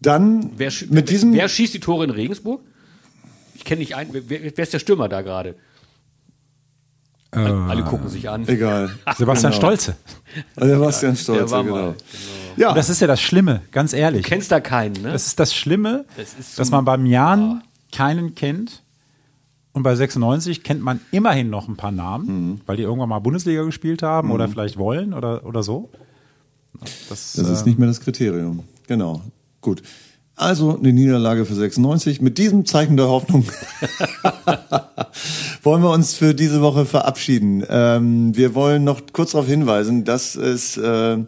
[0.01, 1.33] Dann Wer, sch- mit diesem.
[1.33, 2.61] wer schießt die Tore in Regensburg?
[3.61, 4.11] Ich kenne nicht einen.
[4.11, 5.53] Wer, wer ist der Stürmer da gerade?
[7.29, 8.47] Alle, alle gucken sich an.
[8.47, 8.89] Egal.
[9.17, 9.61] Sebastian Genau.
[9.61, 9.95] Stolze.
[10.57, 11.71] Sebastian Stolze, genau.
[11.75, 11.95] mal,
[12.57, 14.23] Ja, Das ist ja das Schlimme, ganz ehrlich.
[14.23, 15.11] Du kennst da keinen, ne?
[15.13, 18.81] Das ist das Schlimme, Das ist dass so- man beim Jan keinen kennt.
[19.73, 22.61] Und bei 96 kennt man immerhin noch ein paar Namen, Mhm.
[22.65, 25.91] weil die irgendwann mal Bundesliga gespielt haben oder vielleicht wollen oder, oder so.
[27.09, 28.63] Das, das äh, ist nicht mehr das Kriterium.
[28.87, 29.21] Genau.
[29.61, 29.83] Gut.
[30.41, 32.19] Also eine Niederlage für 96.
[32.19, 33.45] Mit diesem Zeichen der Hoffnung
[35.61, 37.63] wollen wir uns für diese Woche verabschieden.
[37.69, 41.19] Ähm, wir wollen noch kurz darauf hinweisen, dass es äh,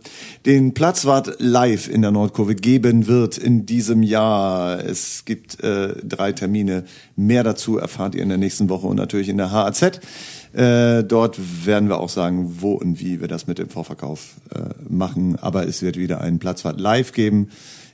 [0.47, 4.84] den Platzwart live in der Nordkurve geben wird in diesem Jahr.
[4.84, 6.84] Es gibt äh, drei Termine.
[7.16, 9.99] Mehr dazu erfahrt ihr in der nächsten Woche und natürlich in der HAZ.
[10.53, 11.38] Äh, dort
[11.68, 15.38] werden wir auch sagen, wo und wie wir das mit dem Vorverkauf äh, machen.
[15.39, 17.49] Aber es wird wieder einen Platzfahrt live geben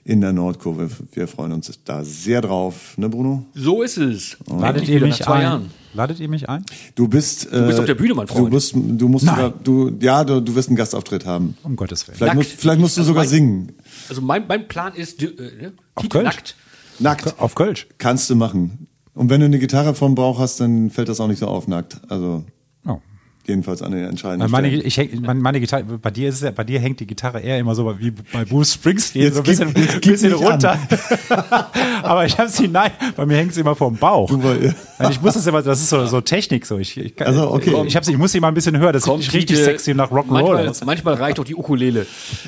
[0.05, 0.89] in der Nordkurve.
[1.13, 3.45] Wir freuen uns da sehr drauf, ne Bruno?
[3.53, 4.37] So ist es.
[4.47, 5.41] Ladet Endlich ihr mich ein?
[5.41, 5.71] Jahren.
[5.93, 6.63] Ladet ihr mich ein?
[6.95, 8.45] Du bist, äh, Du bist auf der Bühne, mein Freund.
[8.47, 9.35] Du, bist, du musst Nein.
[9.35, 11.57] sogar, du, ja, du, du wirst einen Gastauftritt haben.
[11.63, 12.17] Um Gottes Willen.
[12.17, 12.47] Vielleicht, Nackt.
[12.49, 13.71] musst, vielleicht musst du Also sogar mein- singen.
[14.07, 15.25] Also mein, mein Plan ist, äh,
[15.61, 15.73] ne?
[15.95, 16.25] Auf Kölsch?
[16.25, 16.55] nackt.
[16.99, 17.39] Nackt.
[17.39, 17.87] Auf Kölsch.
[17.97, 18.87] Kannst du machen.
[19.15, 21.67] Und wenn du eine Gitarre vom Bauch hast, dann fällt das auch nicht so auf
[21.67, 21.99] nackt.
[22.09, 22.43] Also
[22.85, 22.99] Oh.
[23.49, 24.85] Jedenfalls an den entscheidenden Meine, Stellen.
[24.85, 27.41] ich häng, meine, meine Gitarre, bei dir ist es ja, bei dir hängt die Gitarre
[27.41, 30.33] eher immer so wie bei Bruce Springsteen, Jetzt so ein bisschen, gib- jetzt gib bisschen
[30.33, 30.77] runter.
[32.03, 34.31] Aber ich habe sie, nein, bei mir hängt sie immer vorm Bauch.
[34.41, 36.77] weil- Nein, ich muss das immer, das ist so, so Technik so.
[36.77, 37.73] Ich, ich, Also, okay.
[37.87, 39.93] ich, hab sie, ich muss sie mal ein bisschen höher, das sieht richtig Titel- sexy
[39.93, 42.05] nach Rock'n'Roll manchmal, manchmal reicht auch die Ukulele.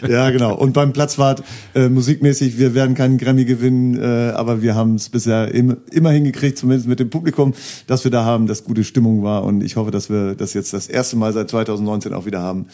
[0.07, 0.55] Ja, genau.
[0.55, 1.43] Und beim Platzwart
[1.75, 6.11] äh, musikmäßig, wir werden keinen Grammy gewinnen, äh, aber wir haben es bisher im, immer
[6.11, 7.53] hingekriegt, zumindest mit dem Publikum,
[7.87, 9.43] dass wir da haben, dass gute Stimmung war.
[9.43, 12.67] Und ich hoffe, dass wir das jetzt das erste Mal seit 2019 auch wieder haben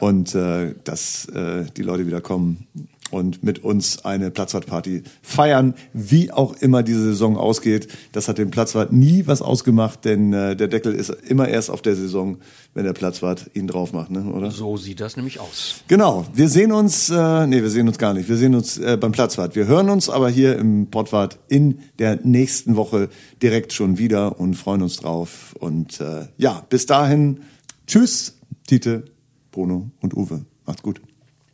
[0.00, 2.66] und äh, dass äh, die Leute wieder kommen
[3.12, 7.88] und mit uns eine Platzwartparty feiern, wie auch immer diese Saison ausgeht.
[8.12, 11.82] Das hat dem Platzwart nie was ausgemacht, denn äh, der Deckel ist immer erst auf
[11.82, 12.38] der Saison,
[12.74, 14.24] wenn der Platzwart ihn drauf macht, ne?
[14.24, 14.50] oder?
[14.50, 15.82] So sieht das nämlich aus.
[15.88, 18.28] Genau, wir sehen uns, äh, nee, wir sehen uns gar nicht.
[18.28, 19.54] Wir sehen uns äh, beim Platzwart.
[19.54, 23.10] Wir hören uns aber hier im Pottwart in der nächsten Woche
[23.42, 25.54] direkt schon wieder und freuen uns drauf.
[25.60, 27.40] Und äh, ja, bis dahin,
[27.86, 29.04] tschüss, Tite,
[29.50, 30.44] Bruno und Uwe.
[30.66, 31.00] Macht's gut.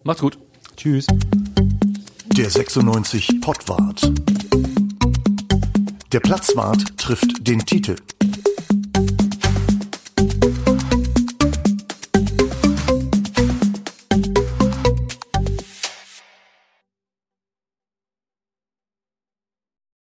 [0.05, 0.39] Macht's gut.
[0.76, 1.07] Tschüss.
[2.37, 4.12] Der 96 Pottwart.
[6.12, 7.97] Der Platzwart trifft den Titel.